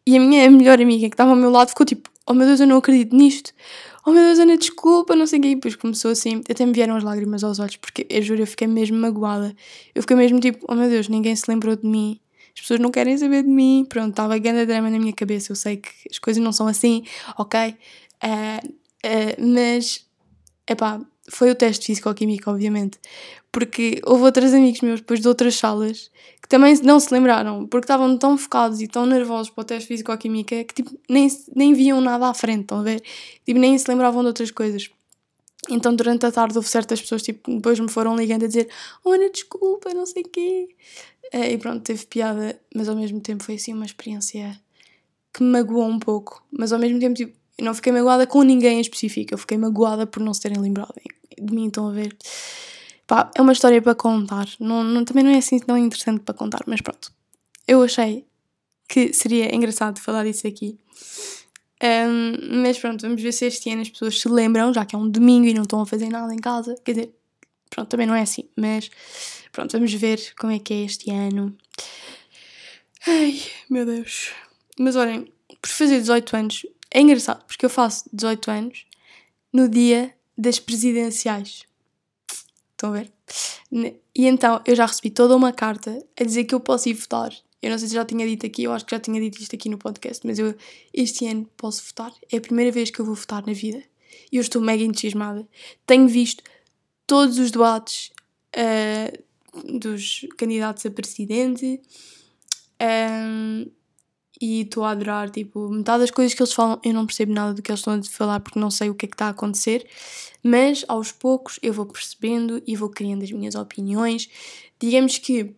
E 0.07 0.17
a 0.17 0.21
minha 0.21 0.49
melhor 0.51 0.81
amiga 0.81 1.09
que 1.09 1.15
estava 1.15 1.31
ao 1.31 1.37
meu 1.37 1.51
lado 1.51 1.69
ficou 1.69 1.87
tipo, 1.87 2.11
oh 2.27 2.35
meu 2.35 2.47
Deus, 2.47 2.61
eu 2.61 2.67
não 2.67 2.77
acredito 2.77 3.15
nisto. 3.15 3.53
Oh 4.07 4.13
meu 4.13 4.23
Deus, 4.23 4.39
Ana, 4.39 4.57
desculpa, 4.57 5.17
não 5.17 5.27
sei 5.27 5.39
o 5.41 5.43
quê. 5.43 5.49
E 5.49 5.55
depois 5.57 5.75
começou 5.75 6.11
assim, 6.13 6.43
até 6.49 6.65
me 6.65 6.73
vieram 6.73 6.97
as 6.97 7.03
lágrimas 7.03 7.43
aos 7.43 7.59
olhos, 7.59 7.77
porque 7.77 8.07
eu 8.09 8.23
juro, 8.23 8.41
eu 8.41 8.47
fiquei 8.47 8.69
mesmo 8.69 8.97
magoada. 8.97 9.55
Eu 9.95 10.03
fiquei 10.03 10.17
mesmo 10.17 10.39
tipo, 10.39 10.65
oh 10.69 10.75
meu 10.75 10.89
Deus, 10.89 11.09
ninguém 11.09 11.35
se 11.35 11.45
lembrou 11.49 11.75
de 11.75 11.87
mim 11.87 12.21
as 12.57 12.63
pessoas 12.63 12.81
não 12.81 12.91
querem 12.91 13.17
saber 13.19 13.43
de 13.43 13.49
mim. 13.49 13.87
Pronto, 13.89 14.11
estava 14.11 14.39
grande 14.39 14.65
drama 14.65 14.89
na 14.89 14.99
minha 14.99 15.13
cabeça. 15.13 15.53
Eu 15.53 15.57
sei 15.57 15.77
que 15.77 15.91
as 16.11 16.19
coisas 16.19 16.43
não 16.43 16.53
são 16.53 16.67
assim, 16.67 17.05
ok? 17.37 17.77
Uh, 18.25 18.67
uh, 18.67 19.47
mas, 19.47 20.07
epá, 20.67 20.99
foi 21.29 21.51
o 21.51 21.55
teste 21.55 21.87
físico-químico, 21.87 22.51
obviamente. 22.51 22.99
Porque 23.57 24.03
houve 24.05 24.25
outros 24.25 24.53
amigos 24.53 24.83
meus 24.83 25.01
depois 25.01 25.19
de 25.19 25.27
outras 25.27 25.55
salas 25.55 26.11
que 26.43 26.47
também 26.47 26.79
não 26.83 27.01
se 27.01 27.11
lembraram, 27.11 27.67
porque 27.67 27.87
estavam 27.87 28.19
tão 28.19 28.37
focados 28.37 28.83
e 28.83 28.87
tão 28.87 29.07
nervosos 29.07 29.49
para 29.49 29.63
o 29.63 29.65
teste 29.65 29.89
físico-química 29.89 30.63
que 30.65 30.75
tipo, 30.75 30.91
nem, 31.09 31.27
nem 31.55 31.73
viam 31.73 31.99
nada 32.03 32.29
à 32.29 32.35
frente, 32.35 32.61
estão 32.61 32.81
a 32.81 32.83
ver? 32.83 33.03
Tipo, 33.47 33.59
nem 33.59 33.79
se 33.79 33.89
lembravam 33.89 34.21
de 34.21 34.27
outras 34.27 34.51
coisas. 34.51 34.91
Então, 35.71 35.97
durante 35.97 36.27
a 36.27 36.31
tarde, 36.31 36.55
houve 36.55 36.69
certas 36.69 37.01
pessoas, 37.01 37.23
tipo, 37.23 37.51
depois 37.51 37.81
me 37.81 37.89
foram 37.89 38.15
ligando 38.15 38.45
a 38.45 38.47
dizer: 38.47 38.69
Oh, 39.03 39.13
Ana, 39.13 39.31
desculpa, 39.31 39.95
não 39.95 40.05
sei 40.05 40.23
o 40.23 40.29
quê. 40.29 40.69
Uh, 41.33 41.45
e 41.53 41.57
pronto, 41.57 41.83
teve 41.83 42.05
piada, 42.05 42.61
mas 42.75 42.91
ao 42.91 42.95
mesmo 42.95 43.23
tempo 43.23 43.43
foi 43.43 43.55
assim 43.55 43.73
uma 43.73 43.87
experiência 43.87 44.61
que 45.33 45.43
me 45.43 45.49
magoou 45.49 45.87
um 45.87 45.99
pouco. 45.99 46.45
Mas 46.53 46.75
ao 46.75 46.79
mesmo 46.79 47.01
tempo, 47.01 47.15
tipo, 47.15 47.35
não 47.59 47.73
fiquei 47.73 47.91
magoada 47.91 48.27
com 48.27 48.43
ninguém 48.43 48.77
em 48.77 48.81
específico, 48.83 49.33
eu 49.33 49.39
fiquei 49.39 49.57
magoada 49.57 50.07
por 50.07 50.23
não 50.23 50.35
se 50.35 50.43
terem 50.43 50.59
lembrado 50.59 50.93
de 51.41 51.55
mim, 51.55 51.69
estão 51.69 51.89
a 51.89 51.93
ver? 51.93 52.15
Pá, 53.07 53.31
é 53.35 53.41
uma 53.41 53.53
história 53.53 53.81
para 53.81 53.95
contar, 53.95 54.49
não, 54.59 54.83
não, 54.83 55.05
também 55.05 55.23
não 55.23 55.31
é 55.31 55.39
assim 55.39 55.59
tão 55.59 55.79
interessante 55.79 56.21
para 56.21 56.35
contar, 56.35 56.63
mas 56.67 56.81
pronto. 56.81 57.13
Eu 57.67 57.83
achei 57.83 58.27
que 58.89 59.13
seria 59.13 59.55
engraçado 59.55 60.01
falar 60.01 60.25
disso 60.25 60.47
aqui. 60.47 60.79
Um, 61.83 62.63
mas 62.63 62.79
pronto, 62.79 63.03
vamos 63.03 63.21
ver 63.23 63.33
se 63.33 63.47
este 63.47 63.71
ano 63.71 63.83
as 63.83 63.91
pessoas 63.91 64.21
se 64.21 64.29
lembram, 64.29 64.73
já 64.73 64.85
que 64.85 64.97
é 64.97 64.99
um 64.99 65.09
domingo 65.09 65.47
e 65.47 65.55
não 65.55 65.63
estão 65.63 65.81
a 65.81 65.87
fazer 65.87 66.09
nada 66.09 66.33
em 66.35 66.39
casa. 66.39 66.75
Quer 66.85 66.93
dizer, 66.93 67.15
pronto, 67.71 67.89
também 67.89 68.07
não 68.07 68.15
é 68.15 68.23
assim, 68.23 68.49
mas 68.57 68.91
Pronto, 69.57 69.73
vamos 69.73 69.95
ver 69.95 70.21
como 70.39 70.53
é 70.53 70.59
que 70.59 70.75
é 70.75 70.83
este 70.83 71.11
ano. 71.11 71.57
Ai, 73.07 73.41
meu 73.71 73.87
Deus. 73.87 74.31
Mas 74.79 74.97
olhem, 74.97 75.33
por 75.63 75.71
fazer 75.71 75.99
18 75.99 76.37
anos, 76.37 76.67
é 76.91 77.01
engraçado, 77.01 77.43
porque 77.47 77.65
eu 77.65 77.71
faço 77.71 78.05
18 78.13 78.51
anos 78.51 78.87
no 79.51 79.67
dia 79.67 80.15
das 80.37 80.59
presidenciais. 80.59 81.65
Estão 82.77 82.91
a 82.91 82.99
ver? 82.99 83.11
E 84.15 84.27
então 84.27 84.61
eu 84.67 84.77
já 84.77 84.85
recebi 84.85 85.09
toda 85.09 85.35
uma 85.35 85.51
carta 85.51 85.99
a 86.21 86.23
dizer 86.23 86.45
que 86.45 86.55
eu 86.55 86.61
posso 86.61 86.91
ir 86.91 86.93
votar. 86.95 87.33
Eu 87.63 87.71
não 87.71 87.79
sei 87.79 87.89
se 87.89 87.95
já 87.95 88.05
tinha 88.05 88.27
dito 88.27 88.45
aqui, 88.45 88.65
eu 88.65 88.73
acho 88.73 88.85
que 88.85 88.95
já 88.95 89.01
tinha 89.01 89.19
dito 89.19 89.41
isto 89.41 89.57
aqui 89.57 89.71
no 89.71 89.79
podcast, 89.79 90.25
mas 90.27 90.39
eu 90.39 90.55
este 90.93 91.27
ano 91.27 91.49
posso 91.57 91.83
votar. 91.87 92.13
É 92.31 92.37
a 92.37 92.41
primeira 92.41 92.71
vez 92.71 92.91
que 92.91 93.01
eu 93.01 93.05
vou 93.05 93.15
votar 93.15 93.45
na 93.47 93.55
vida. 93.55 93.83
E 94.31 94.37
eu 94.37 94.43
estou 94.43 94.61
mega 94.61 94.85
entusiasmada. 94.85 95.49
Tenho 95.87 96.07
visto 96.07 96.45
todos 97.07 97.39
os 97.39 97.51
debates 97.51 98.13
uh, 98.55 99.79
dos 99.79 100.27
candidatos 100.37 100.85
a 100.85 100.91
presidente. 100.91 101.81
Um, 102.81 103.71
e 104.41 104.63
estou 104.63 104.85
a 104.85 104.91
adorar, 104.91 105.31
tipo, 105.31 105.69
metade 105.69 106.01
das 106.01 106.11
coisas 106.11 106.35
que 106.35 106.43
eles 106.43 106.53
falam 106.53 106.81
eu 106.85 106.93
não 106.93 107.07
percebo 107.07 107.33
nada 107.33 107.55
do 107.55 107.63
que 107.63 107.71
eles 107.71 107.81
estão 107.81 107.95
a 107.95 108.03
falar 108.03 108.41
porque 108.41 108.59
não 108.59 108.71
sei 108.71 108.91
o 108.91 108.95
que 108.95 109.07
é 109.07 109.09
que 109.09 109.15
está 109.15 109.27
a 109.27 109.31
acontecer, 109.31 109.87
mas 110.43 110.85
aos 110.89 111.13
poucos 111.13 111.59
eu 111.63 111.73
vou 111.73 111.87
percebendo 111.87 112.63
e 112.67 112.77
vou 112.77 112.89
criando 112.89 113.23
as 113.23 113.33
minhas 113.33 113.55
opiniões. 113.55 114.29
Digamos 114.79 115.19
que 115.19 115.55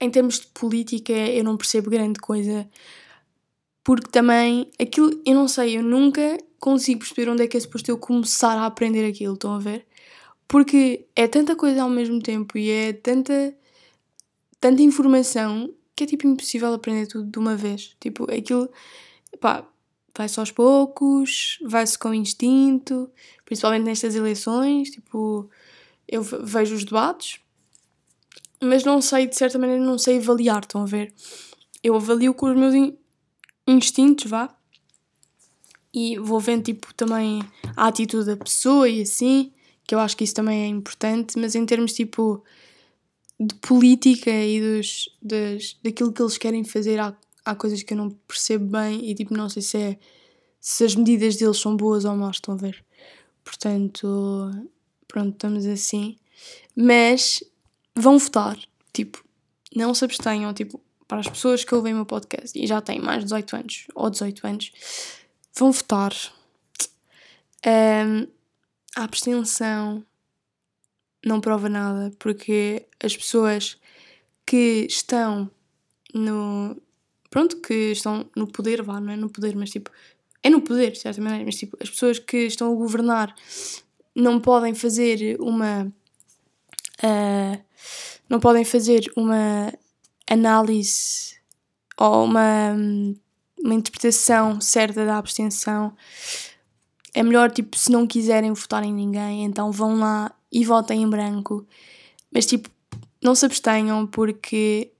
em 0.00 0.10
termos 0.10 0.40
de 0.40 0.46
política 0.48 1.12
eu 1.12 1.42
não 1.42 1.56
percebo 1.56 1.90
grande 1.90 2.20
coisa, 2.20 2.68
porque 3.82 4.10
também 4.10 4.70
aquilo, 4.78 5.20
eu 5.24 5.34
não 5.34 5.48
sei, 5.48 5.78
eu 5.78 5.82
nunca 5.82 6.38
consigo 6.60 7.00
perceber 7.00 7.30
onde 7.30 7.42
é 7.44 7.46
que 7.46 7.56
é 7.56 7.60
suposto 7.60 7.90
eu 7.90 7.98
começar 7.98 8.56
a 8.56 8.66
aprender 8.66 9.08
aquilo, 9.08 9.34
estão 9.34 9.54
a 9.54 9.58
ver? 9.58 9.86
Porque 10.46 11.06
é 11.14 11.26
tanta 11.26 11.54
coisa 11.56 11.82
ao 11.82 11.90
mesmo 11.90 12.20
tempo 12.20 12.56
e 12.58 12.70
é 12.70 12.92
tanta, 12.92 13.54
tanta 14.60 14.82
informação 14.82 15.72
que 15.98 16.04
é 16.04 16.06
tipo 16.06 16.28
impossível 16.28 16.72
aprender 16.72 17.08
tudo 17.08 17.28
de 17.28 17.38
uma 17.40 17.56
vez. 17.56 17.96
Tipo, 17.98 18.30
aquilo, 18.32 18.70
pá, 19.40 19.66
vai-se 20.16 20.38
aos 20.38 20.52
poucos, 20.52 21.58
vai-se 21.62 21.98
com 21.98 22.14
instinto, 22.14 23.10
principalmente 23.44 23.82
nestas 23.82 24.14
eleições. 24.14 24.90
Tipo, 24.90 25.50
eu 26.06 26.22
vejo 26.22 26.76
os 26.76 26.84
debates, 26.84 27.40
mas 28.62 28.84
não 28.84 29.02
sei, 29.02 29.26
de 29.26 29.34
certa 29.34 29.58
maneira, 29.58 29.82
não 29.84 29.98
sei 29.98 30.18
avaliar, 30.18 30.62
estão 30.62 30.82
a 30.82 30.86
ver? 30.86 31.12
Eu 31.82 31.96
avalio 31.96 32.32
com 32.32 32.46
os 32.46 32.56
meus 32.56 32.74
in 32.74 32.96
instintos, 33.66 34.30
vá, 34.30 34.56
e 35.92 36.16
vou 36.18 36.40
vendo, 36.40 36.62
tipo, 36.62 36.94
também 36.94 37.42
a 37.76 37.88
atitude 37.88 38.24
da 38.24 38.36
pessoa 38.36 38.88
e 38.88 39.02
assim, 39.02 39.52
que 39.84 39.94
eu 39.94 39.98
acho 39.98 40.16
que 40.16 40.24
isso 40.24 40.34
também 40.34 40.62
é 40.62 40.66
importante, 40.68 41.38
mas 41.38 41.54
em 41.54 41.66
termos, 41.66 41.92
tipo, 41.92 42.42
de 43.38 43.54
política 43.56 44.30
e 44.30 44.60
dos, 44.60 45.08
das, 45.22 45.76
daquilo 45.82 46.12
que 46.12 46.20
eles 46.20 46.38
querem 46.38 46.64
fazer, 46.64 46.98
há, 46.98 47.16
há 47.44 47.54
coisas 47.54 47.82
que 47.82 47.92
eu 47.92 47.98
não 47.98 48.10
percebo 48.10 48.66
bem 48.66 49.08
e 49.08 49.14
tipo, 49.14 49.34
não 49.34 49.48
sei 49.48 49.62
se, 49.62 49.76
é, 49.76 49.98
se 50.60 50.84
as 50.84 50.94
medidas 50.94 51.36
deles 51.36 51.58
são 51.58 51.76
boas 51.76 52.04
ou 52.04 52.16
más, 52.16 52.36
estão 52.36 52.54
a 52.54 52.56
ver? 52.56 52.84
Portanto, 53.44 54.50
pronto, 55.06 55.32
estamos 55.32 55.66
assim. 55.66 56.16
Mas 56.76 57.42
vão 57.94 58.18
votar, 58.18 58.58
tipo, 58.92 59.24
não 59.74 59.94
se 59.94 60.04
abstenham, 60.04 60.52
tipo, 60.52 60.80
para 61.06 61.20
as 61.20 61.28
pessoas 61.28 61.64
que 61.64 61.74
ouvem 61.74 61.92
o 61.94 61.96
meu 61.96 62.06
podcast 62.06 62.58
e 62.58 62.66
já 62.66 62.80
têm 62.80 63.00
mais 63.00 63.20
de 63.20 63.24
18 63.24 63.56
anos 63.56 63.86
ou 63.94 64.10
18 64.10 64.46
anos, 64.46 64.72
vão 65.56 65.72
votar. 65.72 66.12
Um, 67.66 68.26
a 68.94 69.04
abstenção 69.04 70.04
não 71.28 71.40
prova 71.40 71.68
nada, 71.68 72.12
porque 72.18 72.86
as 73.02 73.16
pessoas 73.16 73.78
que 74.44 74.86
estão 74.88 75.50
no. 76.14 76.76
Pronto, 77.30 77.60
que 77.60 77.92
estão 77.92 78.28
no 78.34 78.46
poder, 78.46 78.82
vá, 78.82 78.98
não 78.98 79.12
é 79.12 79.16
no 79.16 79.28
poder, 79.28 79.54
mas 79.54 79.70
tipo. 79.70 79.90
É 80.42 80.48
no 80.48 80.62
poder, 80.62 80.92
de 80.92 81.00
certa 81.00 81.20
maneira, 81.20 81.44
mas 81.44 81.56
tipo, 81.56 81.76
as 81.80 81.90
pessoas 81.90 82.18
que 82.18 82.38
estão 82.46 82.72
a 82.72 82.74
governar 82.74 83.34
não 84.14 84.40
podem 84.40 84.74
fazer 84.74 85.36
uma. 85.40 85.92
Uh, 87.02 87.62
não 88.28 88.40
podem 88.40 88.64
fazer 88.64 89.10
uma 89.16 89.72
análise 90.28 91.38
ou 91.96 92.24
uma, 92.24 92.74
uma 93.60 93.74
interpretação 93.74 94.60
certa 94.60 95.04
da 95.04 95.18
abstenção. 95.18 95.94
É 97.14 97.22
melhor, 97.22 97.50
tipo, 97.50 97.76
se 97.76 97.90
não 97.90 98.06
quiserem 98.06 98.52
votar 98.52 98.84
em 98.84 98.92
ninguém, 98.92 99.44
então 99.44 99.72
vão 99.72 99.98
lá 99.98 100.32
e 100.52 100.64
votem 100.64 101.02
em 101.02 101.08
branco. 101.08 101.66
Mas 102.32 102.46
tipo, 102.46 102.70
não 103.22 103.34
se 103.34 103.46
abstenham 103.46 104.06
porque 104.06 104.90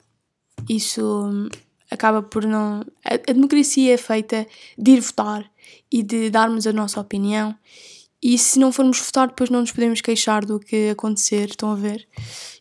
isso 0.68 1.48
acaba 1.90 2.22
por 2.22 2.44
não. 2.44 2.84
A, 3.04 3.14
a, 3.14 3.32
democracia 3.32 3.94
é 3.94 3.96
feita 3.96 4.46
de 4.76 4.92
ir 4.92 5.00
votar 5.00 5.50
e 5.90 6.02
de 6.02 6.30
darmos 6.30 6.66
a 6.66 6.72
nossa 6.72 7.00
opinião. 7.00 7.56
E 8.20 8.36
se 8.36 8.58
não 8.58 8.72
formos 8.72 8.98
votar, 8.98 9.28
depois 9.28 9.48
não 9.48 9.60
nos 9.60 9.70
podemos 9.70 10.00
queixar 10.00 10.44
do 10.44 10.58
que 10.58 10.90
acontecer, 10.90 11.50
estão 11.50 11.70
a 11.70 11.76
ver? 11.76 12.06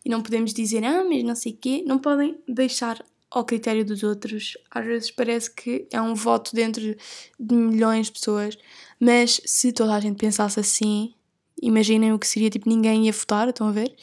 E 0.05 0.09
não 0.09 0.21
podemos 0.21 0.53
dizer, 0.53 0.83
ah, 0.83 1.03
mas 1.03 1.23
não 1.23 1.35
sei 1.35 1.53
o 1.53 1.57
quê. 1.57 1.83
Não 1.85 1.97
podem 1.97 2.37
deixar 2.47 3.03
ao 3.29 3.43
critério 3.43 3.83
dos 3.83 4.03
outros. 4.03 4.57
Às 4.69 4.85
vezes 4.85 5.11
parece 5.11 5.51
que 5.51 5.87
é 5.91 5.99
um 5.99 6.13
voto 6.13 6.55
dentro 6.55 6.95
de 7.39 7.55
milhões 7.55 8.07
de 8.07 8.13
pessoas, 8.13 8.57
mas 8.99 9.41
se 9.45 9.71
toda 9.71 9.95
a 9.95 9.99
gente 9.99 10.17
pensasse 10.17 10.59
assim, 10.59 11.13
Imaginem 11.61 12.13
o 12.13 12.19
que 12.19 12.27
seria, 12.27 12.49
tipo, 12.49 12.69
ninguém 12.69 13.05
ia 13.05 13.11
votar, 13.11 13.49
estão 13.49 13.67
a 13.67 13.71
ver? 13.71 13.95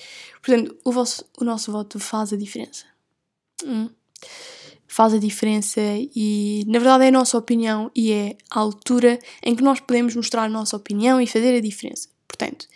Portanto, 0.43 0.77
o, 0.85 0.93
vosso, 0.93 1.25
o 1.39 1.45
nosso 1.45 1.71
voto 1.71 1.99
faz 1.99 2.33
a 2.33 2.37
diferença. 2.37 2.85
Hum. 3.65 3.89
Faz 4.87 5.15
a 5.15 5.19
diferença 5.19 5.81
e, 6.15 6.65
na 6.67 6.79
verdade, 6.79 7.05
é 7.05 7.09
a 7.09 7.13
nossa 7.13 7.37
opinião 7.37 7.91
e 7.95 8.13
é 8.13 8.37
a 8.51 8.61
altura 8.61 9.19
em 9.43 9.55
que 9.57 9.63
nós 9.63 9.81
podemos 9.81 10.15
mostrar 10.15 10.45
a 10.45 10.49
nossa 10.49 10.77
opinião 10.77 11.21
e 11.21 11.27
fazer 11.27 11.57
a 11.57 11.61
diferença. 11.61 12.09
Portanto, 12.29 12.67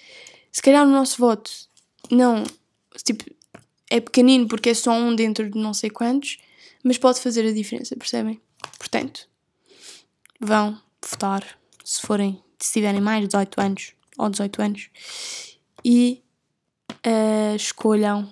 se 0.50 0.62
calhar 0.62 0.86
o 0.86 0.90
nosso 0.90 1.18
voto 1.18 1.50
não, 2.10 2.44
tipo, 3.04 3.24
é 3.90 4.00
pequenino 4.00 4.48
porque 4.48 4.70
é 4.70 4.74
só 4.74 4.92
um 4.92 5.14
dentro 5.14 5.50
de 5.50 5.58
não 5.58 5.74
sei 5.74 5.90
quantos, 5.90 6.38
mas 6.82 6.98
pode 6.98 7.20
fazer 7.20 7.46
a 7.46 7.52
diferença, 7.52 7.96
percebem? 7.96 8.40
Portanto, 8.78 9.28
vão 10.40 10.80
votar 11.08 11.44
se 11.84 12.02
forem, 12.02 12.42
se 12.58 12.72
tiverem 12.72 13.00
mais 13.00 13.20
de 13.20 13.28
18 13.28 13.60
anos 13.60 13.97
ou 14.18 14.28
18 14.28 14.62
anos 14.62 14.90
e 15.84 16.22
uh, 17.06 17.56
escolham, 17.56 18.28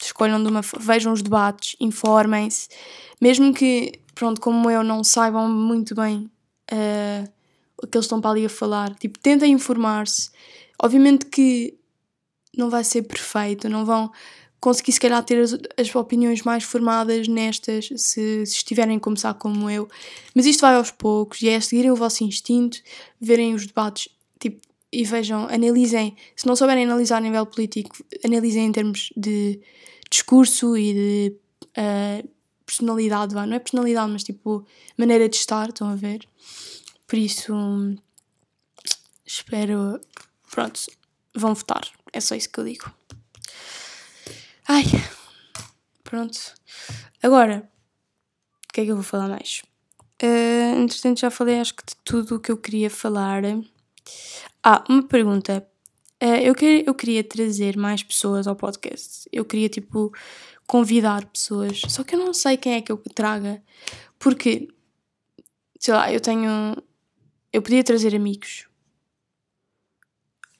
escolham 0.00 0.42
de 0.42 0.48
uma, 0.48 0.60
vejam 0.80 1.12
os 1.12 1.22
debates, 1.22 1.76
informem-se, 1.80 2.68
mesmo 3.20 3.54
que, 3.54 4.00
pronto, 4.14 4.40
como 4.40 4.70
eu, 4.70 4.82
não 4.82 5.04
saibam 5.04 5.48
muito 5.48 5.94
bem 5.94 6.30
uh, 6.72 7.32
o 7.82 7.86
que 7.86 7.96
eles 7.96 8.04
estão 8.04 8.20
para 8.20 8.30
ali 8.30 8.44
a 8.44 8.50
falar, 8.50 8.94
tipo, 8.96 9.18
tentem 9.18 9.52
informar-se. 9.52 10.30
Obviamente 10.82 11.26
que 11.26 11.78
não 12.56 12.68
vai 12.68 12.84
ser 12.84 13.02
perfeito, 13.02 13.68
não 13.68 13.84
vão 13.84 14.10
conseguir 14.60 14.92
se 14.92 15.00
calhar 15.00 15.22
ter 15.24 15.40
as, 15.40 15.58
as 15.76 15.94
opiniões 15.94 16.42
mais 16.42 16.62
formadas 16.62 17.26
nestas 17.26 17.86
se, 17.86 18.46
se, 18.46 18.56
estiverem 18.56 18.96
a 18.96 19.00
começar 19.00 19.34
como 19.34 19.68
eu, 19.68 19.88
mas 20.34 20.46
isto 20.46 20.60
vai 20.60 20.76
aos 20.76 20.90
poucos 20.90 21.42
e 21.42 21.48
é 21.48 21.60
seguirem 21.60 21.90
o 21.90 21.96
vosso 21.96 22.22
instinto, 22.22 22.78
verem 23.20 23.54
os 23.54 23.66
debates, 23.66 24.08
tipo, 24.38 24.60
e 24.92 25.04
vejam, 25.04 25.46
analisem, 25.48 26.14
se 26.36 26.46
não 26.46 26.54
souberem 26.54 26.84
analisar 26.84 27.16
a 27.16 27.20
nível 27.20 27.46
político, 27.46 27.96
analisem 28.24 28.66
em 28.66 28.72
termos 28.72 29.10
de 29.16 29.58
discurso 30.10 30.76
e 30.76 30.92
de 30.92 31.36
uh, 31.78 32.28
personalidade, 32.66 33.34
não 33.34 33.54
é 33.54 33.58
personalidade, 33.58 34.12
mas 34.12 34.22
tipo 34.22 34.66
maneira 34.98 35.28
de 35.28 35.36
estar, 35.36 35.70
estão 35.70 35.88
a 35.88 35.94
ver? 35.94 36.28
Por 37.06 37.18
isso, 37.18 37.54
espero, 39.24 39.98
pronto, 40.50 40.80
vão 41.34 41.54
votar, 41.54 41.88
é 42.12 42.20
só 42.20 42.34
isso 42.34 42.50
que 42.50 42.60
eu 42.60 42.64
digo. 42.64 42.92
Ai, 44.68 44.84
pronto. 46.04 46.38
Agora, 47.22 47.68
o 48.68 48.72
que 48.72 48.82
é 48.82 48.84
que 48.84 48.90
eu 48.90 48.96
vou 48.96 49.04
falar 49.04 49.28
mais? 49.28 49.62
Uh, 50.22 50.82
entretanto, 50.82 51.20
já 51.20 51.30
falei 51.30 51.58
acho 51.58 51.74
que 51.74 51.84
de 51.84 51.96
tudo 52.04 52.36
o 52.36 52.40
que 52.40 52.52
eu 52.52 52.56
queria 52.56 52.88
falar. 52.88 53.42
Ah, 54.64 54.84
uma 54.88 55.02
pergunta. 55.02 55.66
Uh, 56.22 56.38
eu, 56.40 56.54
que, 56.54 56.84
eu 56.86 56.94
queria 56.94 57.24
trazer 57.24 57.76
mais 57.76 58.02
pessoas 58.02 58.46
ao 58.46 58.54
podcast. 58.54 59.28
Eu 59.32 59.44
queria, 59.44 59.68
tipo, 59.68 60.12
convidar 60.66 61.26
pessoas. 61.26 61.82
Só 61.88 62.04
que 62.04 62.14
eu 62.14 62.18
não 62.20 62.32
sei 62.32 62.56
quem 62.56 62.74
é 62.74 62.80
que 62.80 62.92
eu 62.92 63.02
traga. 63.14 63.62
Porque, 64.18 64.68
sei 65.78 65.94
lá, 65.94 66.12
eu 66.12 66.20
tenho. 66.20 66.76
Eu 67.52 67.60
podia 67.60 67.82
trazer 67.84 68.14
amigos. 68.14 68.68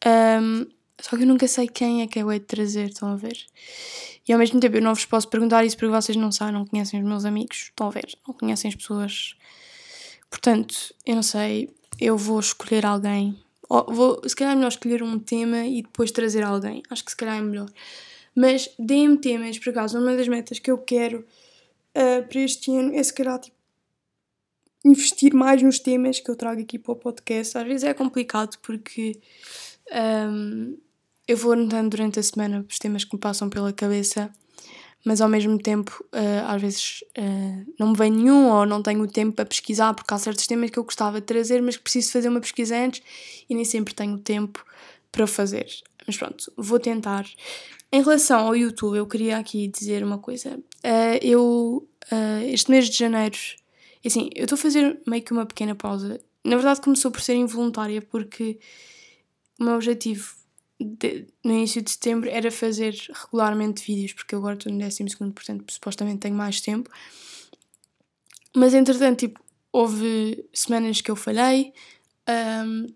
Um, 0.05 0.67
só 1.01 1.17
que 1.17 1.23
eu 1.23 1.27
nunca 1.27 1.47
sei 1.49 1.69
quem 1.69 2.03
é 2.03 2.07
que 2.07 2.19
eu 2.19 2.31
hei 2.31 2.41
de 2.41 2.47
trazer, 2.47 2.89
estão 2.91 3.13
a 3.13 3.17
ver? 3.17 3.37
E 4.27 4.33
ao 4.33 4.39
mesmo 4.39 4.61
tempo 4.61 4.77
eu 4.77 4.83
não 4.83 4.95
vos 4.95 5.05
posso 5.05 5.29
perguntar 5.29 5.65
isso 5.65 5.77
porque 5.77 5.93
vocês 5.93 6.17
não 6.17 6.31
sabem, 6.31 6.55
não 6.55 6.67
conhecem 6.67 7.01
os 7.01 7.07
meus 7.07 7.25
amigos, 7.25 7.65
estão 7.71 7.89
a 7.89 7.91
ver? 7.91 8.13
Não 8.27 8.35
conhecem 8.35 8.69
as 8.69 8.75
pessoas. 8.75 9.37
Portanto, 10.31 10.95
eu 11.07 11.15
não 11.17 11.23
sei, 11.23 11.75
eu 12.01 12.17
vou 12.17 12.39
escolher 12.39 12.87
alguém 12.87 13.42
vou, 13.89 14.21
se 14.27 14.37
calhar 14.37 14.53
é 14.53 14.57
melhor 14.57 14.69
escolher 14.69 15.03
um 15.03 15.19
tema 15.19 15.65
e 15.65 15.83
depois 15.83 16.11
trazer 16.11 16.43
alguém. 16.43 16.83
Acho 16.91 17.05
que 17.05 17.11
se 17.11 17.17
calhar 17.17 17.39
é 17.39 17.41
melhor. 17.41 17.71
Mas 18.35 18.69
deem-me 18.79 19.19
temas, 19.19 19.59
por 19.59 19.71
acaso, 19.71 19.99
uma 19.99 20.17
das 20.17 20.29
metas 20.29 20.59
que 20.59 20.71
eu 20.71 20.79
quero 20.79 21.25
uh, 21.97 22.27
para 22.29 22.41
este 22.41 22.75
ano 22.75 22.95
é 22.95 23.03
se 23.03 23.13
calhar 23.13 23.39
tipo, 23.39 23.57
investir 24.85 25.35
mais 25.35 25.63
nos 25.63 25.79
temas 25.79 26.21
que 26.21 26.31
eu 26.31 26.37
trago 26.37 26.61
aqui 26.61 26.79
para 26.79 26.93
o 26.93 26.97
podcast. 26.97 27.57
Às 27.57 27.67
vezes 27.67 27.85
é 27.85 27.95
complicado 27.95 28.57
porque 28.63 29.21
um, 30.31 30.77
eu 31.27 31.37
vou 31.37 31.53
anotando 31.53 31.91
durante 31.91 32.19
a 32.19 32.23
semana 32.23 32.65
os 32.69 32.79
temas 32.79 33.05
que 33.05 33.15
me 33.15 33.21
passam 33.21 33.49
pela 33.49 33.73
cabeça, 33.73 34.31
mas 35.05 35.21
ao 35.21 35.29
mesmo 35.29 35.59
tempo, 35.59 36.05
uh, 36.13 36.47
às 36.47 36.63
vezes 36.63 37.03
uh, 37.19 37.75
não 37.79 37.89
me 37.89 37.97
vem 37.97 38.11
nenhum 38.11 38.49
ou 38.51 38.65
não 38.65 38.83
tenho 38.83 39.07
tempo 39.09 39.35
para 39.35 39.45
pesquisar, 39.45 39.95
porque 39.95 40.13
há 40.15 40.19
certos 40.19 40.47
temas 40.47 40.71
que 40.71 40.79
eu 40.79 40.85
gostava 40.85 41.21
de 41.21 41.27
trazer, 41.27 41.61
mas 41.61 41.77
que 41.77 41.83
preciso 41.83 42.13
fazer 42.13 42.29
uma 42.29 42.41
pesquisa 42.41 42.77
antes 42.77 43.03
e 43.49 43.55
nem 43.55 43.65
sempre 43.65 43.95
tenho 43.95 44.17
tempo 44.19 44.65
para 45.11 45.27
fazer. 45.27 45.67
Mas 46.07 46.17
pronto, 46.17 46.53
vou 46.57 46.79
tentar. 46.79 47.27
Em 47.91 48.01
relação 48.01 48.47
ao 48.47 48.57
YouTube, 48.57 48.97
eu 48.97 49.07
queria 49.07 49.39
aqui 49.39 49.69
dizer 49.69 50.05
uma 50.05 50.19
coisa. 50.19 50.57
Uh, 50.85 51.19
eu, 51.21 51.89
este 52.51 52.71
mês 52.71 52.89
de 52.89 52.97
janeiro, 52.97 53.37
assim, 54.05 54.31
eu 54.35 54.45
estou 54.45 54.57
a 54.57 54.59
fazer 54.59 55.01
meio 55.07 55.23
que 55.23 55.33
uma 55.33 55.47
pequena 55.47 55.75
pausa. 55.75 56.21
Na 56.45 56.57
verdade, 56.57 56.81
começou 56.81 57.11
por 57.11 57.21
ser 57.21 57.35
involuntária, 57.35 58.01
porque 58.03 58.59
o 59.59 59.65
meu 59.65 59.75
objetivo 59.75 60.42
de, 60.83 61.27
no 61.45 61.53
início 61.53 61.83
de 61.83 61.91
setembro 61.91 62.29
era 62.29 62.51
fazer 62.51 62.95
regularmente 63.13 63.85
vídeos, 63.85 64.13
porque 64.13 64.35
eu 64.35 64.39
agora 64.39 64.55
estou 64.55 64.73
no 64.73 64.79
12, 64.79 65.05
portanto, 65.35 65.73
supostamente 65.73 66.19
tenho 66.19 66.35
mais 66.35 66.61
tempo. 66.61 66.91
Mas 68.55 68.75
entretanto, 68.75 69.21
tipo, 69.21 69.41
houve 69.73 70.45
semanas 70.53 71.01
que 71.01 71.11
eu 71.11 71.17
falhei 71.17 71.73
um, 72.29 72.87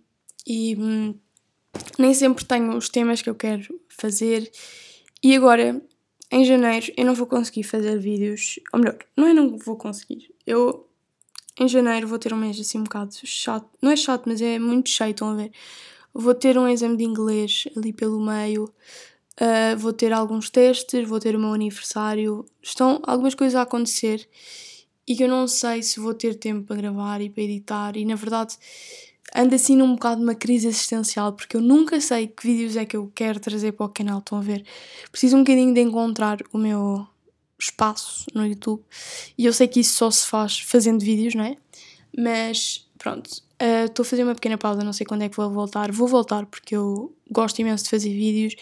e 0.47 0.77
hum, 0.77 1.15
nem 1.99 2.13
sempre 2.15 2.45
tenho 2.45 2.77
os 2.77 2.89
temas 2.89 3.23
que 3.23 3.31
eu 3.31 3.35
quero 3.35 3.81
fazer. 3.89 4.51
E 5.23 5.35
agora, 5.35 5.83
em 6.31 6.45
janeiro, 6.45 6.93
eu 6.97 7.05
não 7.05 7.15
vou 7.15 7.27
conseguir 7.27 7.63
fazer 7.63 7.99
vídeos. 7.99 8.61
Ou 8.73 8.81
melhor, 8.81 8.99
não 9.17 9.27
é 9.27 9.33
não 9.33 9.57
vou 9.59 9.77
conseguir. 9.77 10.33
Eu, 10.47 10.89
em 11.59 11.67
janeiro, 11.67 12.07
vou 12.07 12.19
ter 12.19 12.33
um 12.33 12.37
mês 12.37 12.61
assim 12.61 12.79
um 12.79 12.85
bocado 12.85 13.15
chato. 13.25 13.69
Não 13.81 13.91
é 13.91 13.97
chato, 13.97 14.25
mas 14.27 14.41
é 14.41 14.59
muito 14.59 14.91
cheio, 14.91 15.11
estão 15.11 15.31
a 15.31 15.35
ver? 15.35 15.53
Vou 16.19 16.35
ter 16.35 16.57
um 16.57 16.67
exame 16.67 16.97
de 16.97 17.05
inglês 17.05 17.69
ali 17.77 17.93
pelo 17.93 18.19
meio, 18.19 18.65
uh, 18.65 19.77
vou 19.77 19.93
ter 19.93 20.13
alguns 20.13 20.49
testes, 20.49 21.07
vou 21.07 21.21
ter 21.21 21.37
o 21.37 21.39
meu 21.39 21.53
aniversário. 21.53 22.47
Estão 22.63 23.03
algumas 23.07 23.35
coisas 23.35 23.55
a 23.55 23.63
acontecer 23.63 24.27
e 25.07 25.15
que 25.15 25.23
eu 25.23 25.29
não 25.29 25.47
sei 25.47 25.83
se 25.83 26.01
vou 26.01 26.15
ter 26.15 26.35
tempo 26.35 26.67
para 26.67 26.77
gravar 26.77 27.21
e 27.21 27.29
para 27.29 27.43
editar. 27.43 27.97
E 27.97 28.05
na 28.05 28.15
verdade 28.15 28.57
ando 29.35 29.55
assim 29.55 29.77
num 29.77 29.95
bocado 29.95 30.23
uma 30.23 30.35
crise 30.35 30.69
existencial 30.69 31.33
porque 31.33 31.57
eu 31.57 31.61
nunca 31.61 32.01
sei 32.01 32.29
que 32.29 32.47
vídeos 32.47 32.77
é 32.77 32.85
que 32.87 32.97
eu 32.97 33.11
quero 33.15 33.39
trazer 33.39 33.73
para 33.73 33.87
o 33.87 33.89
canal. 33.91 34.19
Estão 34.21 34.39
a 34.39 34.43
ver? 34.43 34.65
Preciso 35.11 35.37
um 35.37 35.41
bocadinho 35.41 35.75
de 35.75 35.81
encontrar 35.81 36.39
o 36.53 36.59
meu 36.59 37.07
espaço 37.59 38.27
no 38.35 38.47
YouTube 38.47 38.83
e 39.37 39.45
eu 39.45 39.53
sei 39.53 39.69
que 39.69 39.81
isso 39.81 39.95
só 39.95 40.11
se 40.11 40.27
faz 40.27 40.59
fazendo 40.59 41.01
vídeos, 41.05 41.35
não 41.35 41.45
é? 41.45 41.57
Mas 42.17 42.89
pronto, 42.99 43.46
estou 43.59 44.03
uh, 44.03 44.07
a 44.07 44.11
fazer 44.11 44.25
uma 44.25 44.35
pequena 44.35 44.59
pausa, 44.59 44.85
não 44.85 44.93
sei 44.93 45.07
quando 45.07 45.23
é 45.23 45.29
que 45.29 45.37
vou 45.37 45.51
voltar. 45.51 45.91
Vou 45.93 46.07
voltar 46.07 46.47
porque 46.47 46.77
eu 46.77 47.15
gosto 47.31 47.59
imenso 47.59 47.85
de 47.85 47.91
fazer 47.91 48.11
vídeos, 48.11 48.55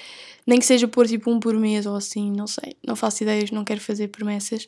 nem 0.46 0.58
que 0.58 0.64
seja 0.66 0.86
por 0.86 1.06
tipo 1.06 1.30
um 1.30 1.40
por 1.40 1.54
mês 1.54 1.86
ou 1.86 1.96
assim, 1.96 2.30
não 2.30 2.46
sei. 2.46 2.76
Não 2.86 2.96
faço 2.96 3.22
ideias, 3.22 3.50
não 3.50 3.64
quero 3.64 3.80
fazer 3.80 4.08
promessas. 4.08 4.66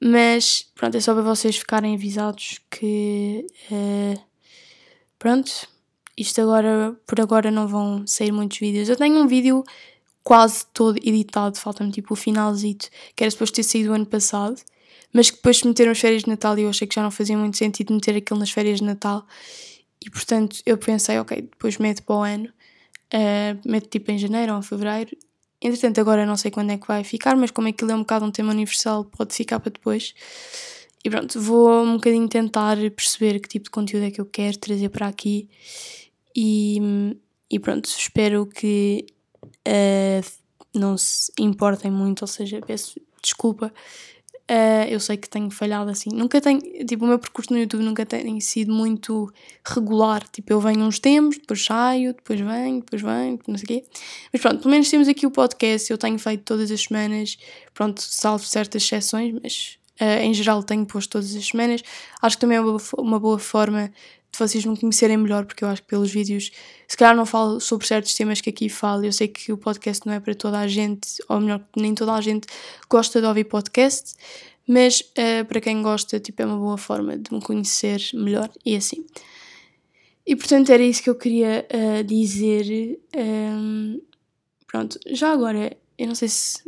Mas 0.00 0.66
pronto, 0.74 0.96
é 0.96 1.00
só 1.00 1.14
para 1.14 1.22
vocês 1.22 1.56
ficarem 1.56 1.94
avisados 1.94 2.60
que. 2.70 3.46
Uh, 3.70 4.20
pronto, 5.18 5.68
isto 6.16 6.40
agora, 6.40 6.96
por 7.06 7.20
agora 7.20 7.50
não 7.50 7.66
vão 7.66 8.06
sair 8.06 8.32
muitos 8.32 8.58
vídeos. 8.58 8.88
Eu 8.88 8.96
tenho 8.96 9.16
um 9.18 9.26
vídeo 9.26 9.64
quase 10.22 10.66
todo 10.72 10.98
editado, 10.98 11.58
falta-me 11.58 11.90
tipo 11.90 12.14
o 12.14 12.16
finalzito, 12.16 12.88
que 13.16 13.24
era 13.24 13.30
suposto 13.30 13.56
ter 13.56 13.62
saído 13.62 13.90
o 13.90 13.94
ano 13.94 14.06
passado 14.06 14.60
mas 15.12 15.30
que 15.30 15.36
depois 15.36 15.62
meteram 15.62 15.92
as 15.92 15.98
férias 15.98 16.22
de 16.22 16.28
Natal 16.28 16.58
e 16.58 16.62
eu 16.62 16.70
achei 16.70 16.86
que 16.86 16.94
já 16.94 17.02
não 17.02 17.10
fazia 17.10 17.36
muito 17.36 17.56
sentido 17.56 17.92
meter 17.92 18.16
aquilo 18.16 18.38
nas 18.38 18.50
férias 18.50 18.78
de 18.78 18.84
Natal 18.84 19.26
e 20.04 20.10
portanto 20.10 20.60
eu 20.64 20.78
pensei, 20.78 21.18
ok, 21.18 21.42
depois 21.42 21.76
meto 21.78 22.02
para 22.02 22.14
o 22.14 22.22
ano, 22.22 22.48
uh, 23.14 23.68
meto 23.68 23.88
tipo 23.88 24.10
em 24.10 24.18
janeiro 24.18 24.52
ou 24.52 24.58
em 24.58 24.62
fevereiro. 24.62 25.16
Entretanto, 25.62 26.00
agora 26.00 26.24
não 26.24 26.36
sei 26.36 26.50
quando 26.50 26.70
é 26.70 26.78
que 26.78 26.86
vai 26.86 27.04
ficar, 27.04 27.36
mas 27.36 27.50
como 27.50 27.68
aquilo 27.68 27.90
é 27.90 27.94
um 27.94 28.00
bocado 28.00 28.24
um 28.24 28.30
tema 28.30 28.50
universal, 28.52 29.04
pode 29.04 29.34
ficar 29.34 29.60
para 29.60 29.70
depois. 29.70 30.14
E 31.04 31.10
pronto, 31.10 31.38
vou 31.40 31.82
um 31.82 31.94
bocadinho 31.94 32.28
tentar 32.28 32.76
perceber 32.96 33.40
que 33.40 33.48
tipo 33.48 33.64
de 33.64 33.70
conteúdo 33.70 34.04
é 34.06 34.10
que 34.10 34.20
eu 34.20 34.26
quero 34.26 34.58
trazer 34.58 34.88
para 34.88 35.06
aqui 35.06 35.48
e, 36.34 36.80
e 37.50 37.58
pronto, 37.58 37.86
espero 37.86 38.46
que 38.46 39.06
uh, 39.68 40.30
não 40.74 40.96
se 40.96 41.30
importem 41.38 41.90
muito, 41.90 42.22
ou 42.22 42.28
seja, 42.28 42.60
peço 42.66 43.00
desculpa 43.22 43.72
Uh, 44.50 44.82
eu 44.88 44.98
sei 44.98 45.16
que 45.16 45.30
tenho 45.30 45.48
falhado 45.48 45.88
assim. 45.90 46.10
Nunca 46.12 46.40
tenho. 46.40 46.60
Tipo, 46.84 47.04
o 47.04 47.08
meu 47.08 47.20
percurso 47.20 47.52
no 47.52 47.58
YouTube 47.60 47.84
nunca 47.84 48.04
tem 48.04 48.40
sido 48.40 48.72
muito 48.72 49.32
regular. 49.64 50.26
Tipo, 50.28 50.54
eu 50.54 50.60
venho 50.60 50.80
uns 50.80 50.98
tempos, 50.98 51.38
depois 51.38 51.64
saio, 51.64 52.12
depois 52.12 52.40
venho, 52.40 52.80
depois 52.80 53.00
venho, 53.00 53.38
não 53.46 53.56
sei 53.56 53.64
o 53.64 53.68
quê. 53.68 53.84
Mas 54.32 54.42
pronto, 54.42 54.58
pelo 54.58 54.72
menos 54.72 54.90
temos 54.90 55.06
aqui 55.06 55.24
o 55.24 55.30
podcast. 55.30 55.88
Eu 55.88 55.96
tenho 55.96 56.18
feito 56.18 56.42
todas 56.42 56.68
as 56.72 56.80
semanas. 56.80 57.38
Pronto, 57.72 58.02
salvo 58.02 58.44
certas 58.44 58.82
exceções, 58.82 59.32
mas 59.40 59.78
uh, 60.00 60.20
em 60.20 60.34
geral 60.34 60.64
tenho 60.64 60.84
posto 60.84 61.10
todas 61.10 61.32
as 61.36 61.46
semanas. 61.46 61.84
Acho 62.20 62.36
que 62.36 62.40
também 62.40 62.58
é 62.58 62.60
uma, 62.60 62.76
uma 62.98 63.20
boa 63.20 63.38
forma 63.38 63.92
de 64.32 64.38
vocês 64.38 64.64
me 64.64 64.76
conhecerem 64.76 65.16
melhor, 65.16 65.44
porque 65.44 65.64
eu 65.64 65.68
acho 65.68 65.82
que 65.82 65.88
pelos 65.88 66.10
vídeos, 66.10 66.50
se 66.86 66.96
calhar 66.96 67.16
não 67.16 67.26
falo 67.26 67.60
sobre 67.60 67.86
certos 67.86 68.14
temas 68.14 68.40
que 68.40 68.50
aqui 68.50 68.68
falo. 68.68 69.04
Eu 69.04 69.12
sei 69.12 69.28
que 69.28 69.52
o 69.52 69.56
podcast 69.56 70.06
não 70.06 70.14
é 70.14 70.20
para 70.20 70.34
toda 70.34 70.58
a 70.58 70.68
gente, 70.68 71.08
ou 71.28 71.40
melhor, 71.40 71.60
nem 71.76 71.94
toda 71.94 72.12
a 72.14 72.20
gente 72.20 72.46
gosta 72.88 73.20
de 73.20 73.26
ouvir 73.26 73.44
podcast, 73.44 74.14
mas 74.66 75.00
uh, 75.00 75.44
para 75.46 75.60
quem 75.60 75.82
gosta, 75.82 76.20
tipo, 76.20 76.40
é 76.42 76.46
uma 76.46 76.56
boa 76.56 76.78
forma 76.78 77.18
de 77.18 77.32
me 77.32 77.40
conhecer 77.40 78.00
melhor 78.14 78.48
e 78.64 78.76
assim. 78.76 79.04
E 80.26 80.36
portanto 80.36 80.70
era 80.70 80.82
isso 80.82 81.02
que 81.02 81.10
eu 81.10 81.14
queria 81.16 81.66
uh, 81.72 82.04
dizer. 82.04 82.98
Um, 83.16 83.18
ehm, 83.18 84.00
pronto, 84.66 84.98
já 85.08 85.32
agora, 85.32 85.76
eu 85.98 86.06
não 86.06 86.14
sei 86.14 86.28
se 86.28 86.62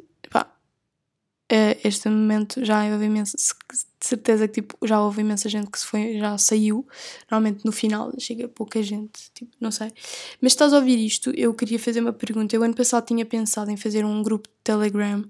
este 1.85 2.09
momento 2.09 2.65
já 2.65 2.85
houve 2.91 3.05
imensa, 3.05 3.37
de 3.37 4.07
certeza 4.07 4.49
que 4.49 4.63
tipo, 4.63 4.77
já 4.87 5.01
houve 5.03 5.21
imensa 5.21 5.49
gente 5.49 5.71
que 5.71 5.79
se 5.79 5.87
foi, 5.87 6.19
já 6.19 6.39
saiu. 6.39 6.87
Normalmente 7.31 7.65
no 7.65 7.73
final 7.73 8.13
chega 8.19 8.49
pouca 8.49 8.83
gente, 8.83 9.31
tipo, 9.35 9.51
não 9.61 9.71
sei. 9.71 9.93
Mas 10.41 10.53
estás 10.53 10.73
a 10.73 10.77
ouvir 10.77 10.99
isto, 11.05 11.31
eu 11.31 11.53
queria 11.53 11.79
fazer 11.79 12.01
uma 12.01 12.13
pergunta. 12.13 12.57
Eu 12.57 12.63
ano 12.63 12.75
passado 12.75 13.07
tinha 13.07 13.27
pensado 13.27 13.71
em 13.71 13.77
fazer 13.77 14.05
um 14.05 14.23
grupo 14.23 14.49
de 14.49 14.55
Telegram, 14.65 15.25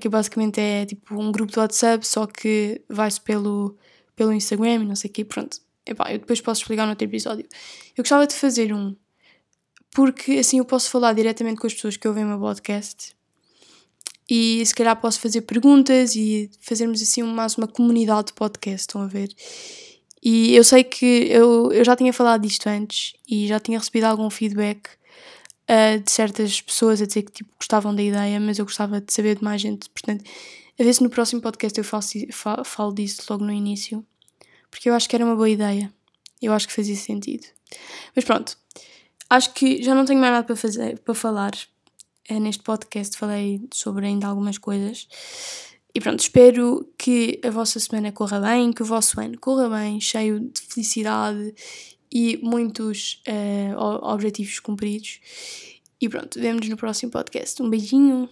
que 0.00 0.08
basicamente 0.08 0.60
é 0.60 0.86
tipo 0.86 1.20
um 1.20 1.32
grupo 1.32 1.52
de 1.52 1.58
WhatsApp, 1.58 2.06
só 2.06 2.26
que 2.26 2.80
vai-se 2.88 3.20
pelo, 3.20 3.76
pelo 4.14 4.32
Instagram 4.32 4.74
e 4.82 4.86
não 4.86 4.96
sei 4.96 5.10
o 5.10 5.12
quê. 5.12 5.24
Pronto, 5.24 5.58
Epá, 5.84 6.12
eu 6.12 6.18
depois 6.18 6.40
posso 6.40 6.60
explicar 6.62 6.84
no 6.84 6.90
outro 6.90 7.04
episódio. 7.04 7.46
Eu 7.96 8.04
gostava 8.04 8.26
de 8.26 8.34
fazer 8.34 8.72
um, 8.72 8.94
porque 9.90 10.32
assim 10.38 10.58
eu 10.58 10.64
posso 10.64 10.90
falar 10.90 11.12
diretamente 11.12 11.60
com 11.60 11.66
as 11.66 11.74
pessoas 11.74 11.96
que 11.96 12.06
ouvem 12.06 12.24
o 12.24 12.28
meu 12.28 12.38
podcast 12.38 13.14
e 14.28 14.64
se 14.64 14.74
calhar 14.74 14.98
posso 15.00 15.20
fazer 15.20 15.42
perguntas 15.42 16.14
e 16.16 16.50
fazermos 16.60 17.02
assim 17.02 17.22
mais 17.22 17.56
uma 17.56 17.66
comunidade 17.66 18.28
de 18.28 18.32
podcast, 18.32 18.80
estão 18.80 19.02
a 19.02 19.06
ver? 19.06 19.28
E 20.22 20.54
eu 20.54 20.62
sei 20.62 20.84
que 20.84 21.04
eu, 21.04 21.72
eu 21.72 21.84
já 21.84 21.96
tinha 21.96 22.12
falado 22.12 22.42
disto 22.42 22.68
antes 22.68 23.14
e 23.28 23.48
já 23.48 23.58
tinha 23.58 23.78
recebido 23.78 24.04
algum 24.04 24.30
feedback 24.30 24.88
uh, 25.68 26.00
de 26.00 26.10
certas 26.10 26.60
pessoas 26.60 27.02
a 27.02 27.06
dizer 27.06 27.22
que 27.22 27.32
tipo, 27.32 27.50
gostavam 27.58 27.94
da 27.94 28.02
ideia, 28.02 28.38
mas 28.38 28.58
eu 28.58 28.64
gostava 28.64 29.00
de 29.00 29.12
saber 29.12 29.36
de 29.36 29.44
mais 29.44 29.60
gente. 29.60 29.90
Portanto, 29.90 30.24
a 30.78 30.82
ver 30.84 30.94
se 30.94 31.02
no 31.02 31.10
próximo 31.10 31.40
podcast 31.40 31.76
eu 31.76 31.84
faço, 31.84 32.18
falo, 32.30 32.64
falo 32.64 32.94
disso 32.94 33.22
logo 33.28 33.44
no 33.44 33.52
início, 33.52 34.04
porque 34.70 34.88
eu 34.88 34.94
acho 34.94 35.08
que 35.08 35.16
era 35.16 35.24
uma 35.24 35.34
boa 35.34 35.50
ideia. 35.50 35.92
Eu 36.40 36.52
acho 36.52 36.66
que 36.66 36.72
fazia 36.72 36.96
sentido. 36.96 37.46
Mas 38.14 38.24
pronto, 38.24 38.56
acho 39.28 39.52
que 39.54 39.82
já 39.82 39.94
não 39.94 40.04
tenho 40.04 40.20
mais 40.20 40.32
nada 40.32 40.46
para, 40.46 40.56
fazer, 40.56 40.98
para 41.00 41.14
falar. 41.14 41.52
Eh, 42.28 42.38
neste 42.38 42.62
podcast 42.62 43.16
falei 43.16 43.60
sobre 43.72 44.06
ainda 44.06 44.26
algumas 44.26 44.58
coisas. 44.58 45.08
E 45.94 46.00
pronto, 46.00 46.20
espero 46.20 46.88
que 46.96 47.40
a 47.44 47.50
vossa 47.50 47.78
semana 47.78 48.12
corra 48.12 48.40
bem, 48.40 48.72
que 48.72 48.82
o 48.82 48.86
vosso 48.86 49.20
ano 49.20 49.38
corra 49.38 49.68
bem, 49.68 50.00
cheio 50.00 50.40
de 50.40 50.60
felicidade 50.62 51.54
e 52.10 52.38
muitos 52.42 53.22
uh, 53.28 53.76
objetivos 54.02 54.58
cumpridos. 54.58 55.20
E 56.00 56.08
pronto, 56.08 56.40
vemo-nos 56.40 56.68
no 56.68 56.76
próximo 56.76 57.12
podcast. 57.12 57.62
Um 57.62 57.68
beijinho! 57.68 58.28